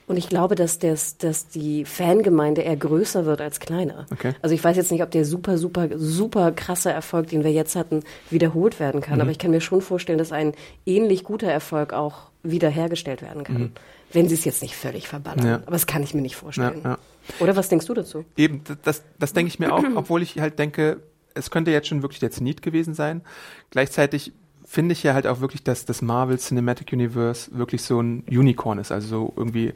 [0.08, 4.06] und ich glaube, dass, das, dass die Fangemeinde eher größer wird als kleiner.
[4.14, 4.34] Okay.
[4.44, 7.76] Also ich weiß jetzt nicht, ob der super, super, super krasse Erfolg, den wir jetzt
[7.76, 9.04] hatten, wiederholt werden Mhm.
[9.04, 9.22] kann.
[9.22, 10.54] Aber ich kann mir schon vorstellen, dass ein
[10.86, 13.72] ähnlich guter Erfolg auch wiederhergestellt werden kann.
[14.14, 15.40] Wenn sie es jetzt nicht völlig verballern.
[15.40, 15.48] Mhm.
[15.48, 15.56] Ja.
[15.64, 16.82] Aber das kann ich mir nicht vorstellen.
[16.84, 16.98] Ja, ja.
[17.40, 18.24] Oder was denkst du dazu?
[18.38, 20.98] Eben, das, das denke ich mir auch, obwohl ich halt denke,
[21.36, 23.22] es könnte jetzt schon wirklich der Zenit gewesen sein.
[23.70, 24.34] Gleichzeitig
[24.66, 28.80] finde ich ja halt auch wirklich, dass das Marvel Cinematic Universe wirklich so ein Unicorn
[28.80, 28.92] ist.
[28.92, 29.74] Also so irgendwie,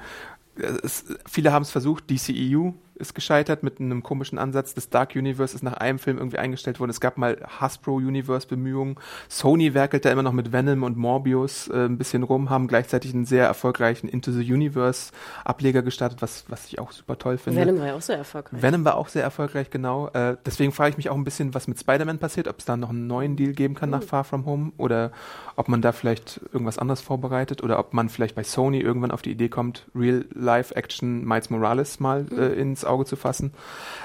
[0.83, 4.73] es, viele haben es versucht, DCEU ist gescheitert mit einem komischen Ansatz.
[4.73, 6.91] Das Dark Universe ist nach einem Film irgendwie eingestellt worden.
[6.91, 8.95] Es gab mal Hasbro Universe Bemühungen.
[9.27, 13.13] Sony werkelt da immer noch mit Venom und Morbius äh, ein bisschen rum, haben gleichzeitig
[13.13, 15.11] einen sehr erfolgreichen Into the Universe
[15.45, 17.61] Ableger gestartet, was, was ich auch super toll finde.
[17.61, 18.61] Venom war ja auch so erfolgreich.
[18.61, 20.09] Venom war auch sehr erfolgreich, genau.
[20.09, 22.77] Äh, deswegen frage ich mich auch ein bisschen, was mit Spider-Man passiert, ob es da
[22.77, 25.11] noch einen neuen Deal geben kann nach Far From Home oder
[25.55, 29.21] ob man da vielleicht irgendwas anderes vorbereitet oder ob man vielleicht bei Sony irgendwann auf
[29.21, 33.53] die Idee kommt, Real-Life-Action Miles Morales mal äh, ins Auge zu fassen.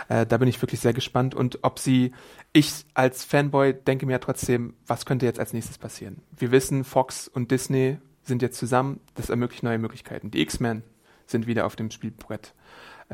[0.09, 2.13] Äh, da bin ich wirklich sehr gespannt und ob sie,
[2.53, 6.23] ich als Fanboy denke mir trotzdem, was könnte jetzt als nächstes passieren?
[6.37, 10.31] Wir wissen, Fox und Disney sind jetzt zusammen, das ermöglicht neue Möglichkeiten.
[10.31, 10.83] Die X-Men
[11.27, 12.55] sind wieder auf dem Spielbrett.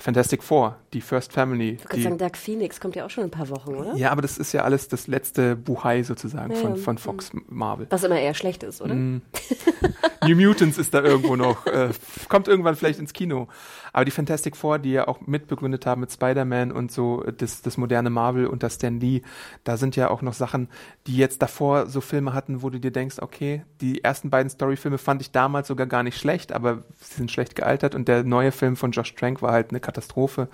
[0.00, 1.78] Fantastic Four, die First Family.
[1.78, 3.94] Ich würde sagen, Dark Phoenix kommt ja auch schon in ein paar Wochen, oder?
[3.94, 7.86] ja, aber das ist ja alles das letzte Buhai sozusagen Ja, von, von Fox Marvel.
[7.90, 8.94] Was immer eher schlecht ist, oder?
[8.94, 9.22] Mm.
[10.26, 11.90] New Mutants ist da irgendwo noch, äh,
[12.28, 13.48] kommt irgendwann vielleicht ins Kino.
[13.92, 17.76] Aber die Fantastic Four, die ja auch mitbegründet haben mit Spider-Man und so das, das
[17.76, 19.22] moderne Marvel unter Stan Lee,
[19.64, 20.68] da sind ja auch noch Sachen,
[21.06, 24.98] die jetzt davor so Filme hatten, wo du dir denkst, okay, die ersten beiden Storyfilme
[24.98, 28.52] fand ich damals sogar gar nicht schlecht, aber sie sind schlecht gealtert und der neue
[28.52, 30.48] Film von Josh Trank war halt eine Katastrophe.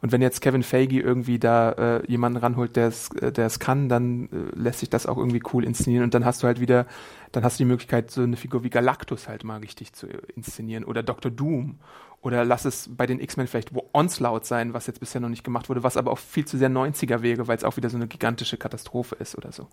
[0.00, 3.58] Und wenn jetzt Kevin Feige irgendwie da äh, jemanden ranholt, der es äh, der es
[3.58, 6.60] kann, dann äh, lässt sich das auch irgendwie cool inszenieren und dann hast du halt
[6.60, 6.86] wieder,
[7.32, 10.18] dann hast du die Möglichkeit, so eine Figur wie Galactus halt mal richtig zu äh,
[10.36, 11.30] inszenieren oder Dr.
[11.30, 11.78] Doom
[12.22, 15.44] oder lass es bei den X-Men vielleicht wo Onslaught sein, was jetzt bisher noch nicht
[15.44, 17.96] gemacht wurde, was aber auch viel zu sehr 90er wäre, weil es auch wieder so
[17.96, 19.68] eine gigantische Katastrophe ist oder so.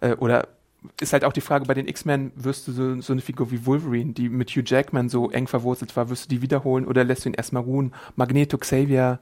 [0.00, 0.48] Äh, oder
[1.00, 3.64] ist halt auch die Frage, bei den X-Men wirst du so, so eine Figur wie
[3.66, 7.24] Wolverine, die mit Hugh Jackman so eng verwurzelt war, wirst du die wiederholen oder lässt
[7.24, 7.92] du ihn erstmal ruhen?
[8.16, 9.18] Magneto, Xavier,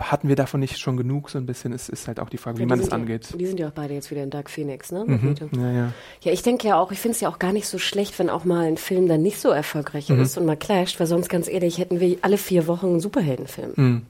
[0.00, 1.28] hatten wir davon nicht schon genug?
[1.28, 2.98] So ein bisschen ist, ist halt auch die Frage, wie Ja, man die das sind
[3.00, 3.28] angeht.
[3.30, 5.04] Ja, die sind ja auch beide jetzt wieder in Dark Phoenix, ne?
[5.06, 5.34] Mhm.
[5.52, 5.92] Ja, ja.
[6.22, 8.30] Ja, ich denke ja auch, ich finde es ja auch gar nicht so schlecht, wenn
[8.30, 10.22] auch mal ein Film dann nicht so erfolgreich Mhm.
[10.22, 13.72] ist und mal clasht, weil sonst ganz ehrlich hätten wir alle vier Wochen einen Superheldenfilm.
[13.76, 14.02] Mhm.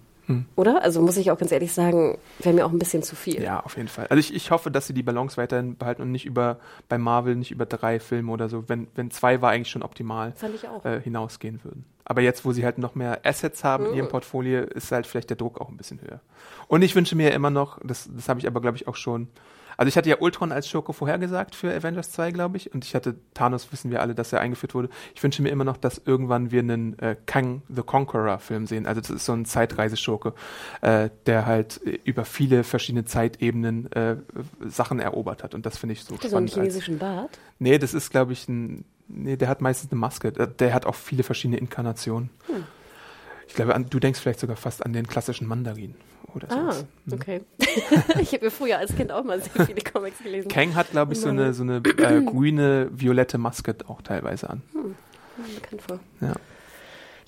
[0.57, 0.83] Oder?
[0.83, 3.43] Also muss ich auch ganz ehrlich sagen, wäre mir auch ein bisschen zu viel.
[3.43, 4.07] Ja, auf jeden Fall.
[4.09, 6.59] Also ich, ich hoffe, dass sie die Balance weiterhin behalten und nicht über,
[6.89, 10.33] bei Marvel nicht über drei Filme oder so, wenn, wenn zwei war eigentlich schon optimal,
[10.37, 10.85] Fand ich auch.
[10.85, 11.85] Äh, hinausgehen würden.
[12.05, 15.31] Aber jetzt, wo sie halt noch mehr Assets haben in ihrem Portfolio, ist halt vielleicht
[15.31, 16.20] der Druck auch ein bisschen höher.
[16.66, 19.29] Und ich wünsche mir immer noch, das, das habe ich aber, glaube ich, auch schon,
[19.77, 22.95] also ich hatte ja Ultron als Schurke vorhergesagt für Avengers 2, glaube ich, und ich
[22.95, 24.89] hatte Thanos, wissen wir alle, dass er eingeführt wurde.
[25.14, 28.87] Ich wünsche mir immer noch, dass irgendwann wir einen äh, Kang the Conqueror Film sehen.
[28.87, 30.35] Also das ist so ein Zeitreiseschurke,
[30.83, 34.16] äh, der halt äh, über viele verschiedene Zeitebenen äh,
[34.66, 35.55] Sachen erobert hat.
[35.55, 36.68] Und das finde ich so Hat der so einen spannend.
[36.70, 37.39] chinesischen Bart?
[37.59, 38.85] Nee, das ist, glaube ich, ein.
[39.09, 40.33] Nee, der hat meistens eine Maske.
[40.33, 42.31] Der- Der hat auch viele verschiedene Inkarnationen.
[42.47, 42.64] Hm.
[43.53, 45.95] Ich glaube, an, du denkst vielleicht sogar fast an den klassischen Mandarin
[46.35, 46.85] oder Ah, sowas.
[47.13, 47.43] okay.
[48.21, 50.49] ich habe mir früher als Kind auch mal sehr viele Comics gelesen.
[50.49, 54.63] Kang hat, glaube ich, so eine, so eine äh, grüne, violette Maske auch teilweise an.
[55.61, 56.01] bekannt vor.
[56.23, 56.33] Ja.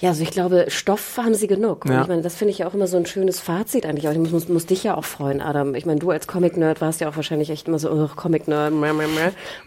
[0.00, 1.84] Ja, also ich glaube, Stoff haben sie genug.
[1.84, 2.02] Und Ja.
[2.02, 4.06] ich meine, das finde ich ja auch immer so ein schönes Fazit eigentlich.
[4.08, 5.74] Aber ich muss, muss, dich ja auch freuen, Adam.
[5.74, 8.72] Ich meine, du als Comic-Nerd warst ja auch wahrscheinlich echt immer so, oh, Comic-Nerd.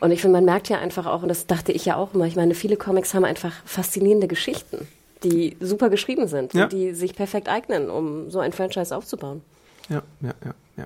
[0.02, 2.26] Und ich finde, man merkt ja einfach auch, und das dachte ich ja auch immer,
[2.26, 4.88] ich meine, viele Comics haben einfach faszinierende Geschichten,
[5.24, 6.64] die super geschrieben sind Ja.
[6.64, 9.42] und die sich perfekt eignen, um so ein Franchise aufzubauen.
[9.90, 10.86] Ja, ja, ja, ja.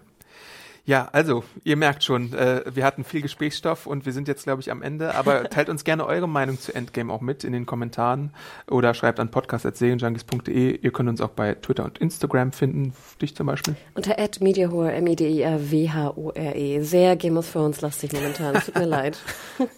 [0.83, 4.61] Ja, also, ihr merkt schon, äh, wir hatten viel Gesprächsstoff und wir sind jetzt, glaube
[4.61, 5.13] ich, am Ende.
[5.15, 8.31] Aber teilt uns gerne eure Meinung zu Endgame auch mit in den Kommentaren
[8.69, 10.77] oder schreibt an podcast.serienjunkies.de.
[10.77, 13.75] Ihr könnt uns auch bei Twitter und Instagram finden, dich zum Beispiel.
[13.93, 16.81] Unter Ed Mediahore, M-E-D-I-A-W-H-O-R-E.
[16.81, 18.55] Sehr Game of Thrones lastig momentan.
[18.55, 19.19] Tut mir leid.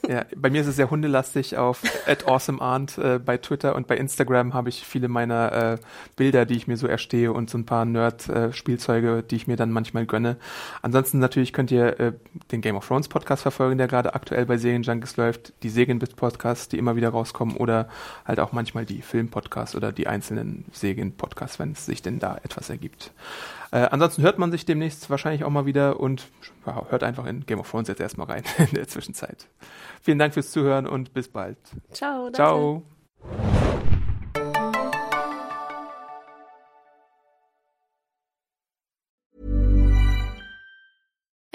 [0.07, 3.97] Ja, bei mir ist es sehr hundelastig auf at awesomearnt äh, bei Twitter und bei
[3.97, 5.77] Instagram habe ich viele meiner äh,
[6.15, 9.71] Bilder, die ich mir so erstehe und so ein paar Nerd-Spielzeuge, die ich mir dann
[9.71, 10.37] manchmal gönne.
[10.93, 12.13] Ansonsten natürlich könnt ihr äh,
[12.51, 16.67] den Game of Thrones Podcast verfolgen, der gerade aktuell bei Serienjunkies läuft, die Serienbit Podcasts,
[16.69, 17.89] die immer wieder rauskommen oder
[18.25, 22.69] halt auch manchmal die Film-Podcasts oder die einzelnen Serien-Podcasts, wenn es sich denn da etwas
[22.69, 23.11] ergibt.
[23.71, 26.27] Äh, ansonsten hört man sich demnächst wahrscheinlich auch mal wieder und
[26.67, 29.47] ja, hört einfach in Game of Thrones jetzt erstmal rein in der Zwischenzeit.
[30.03, 31.57] Vielen Dank fürs Zuhören und bis bald.
[31.91, 32.29] Ciao.
[32.29, 32.35] danke.
[32.35, 32.83] Ciao.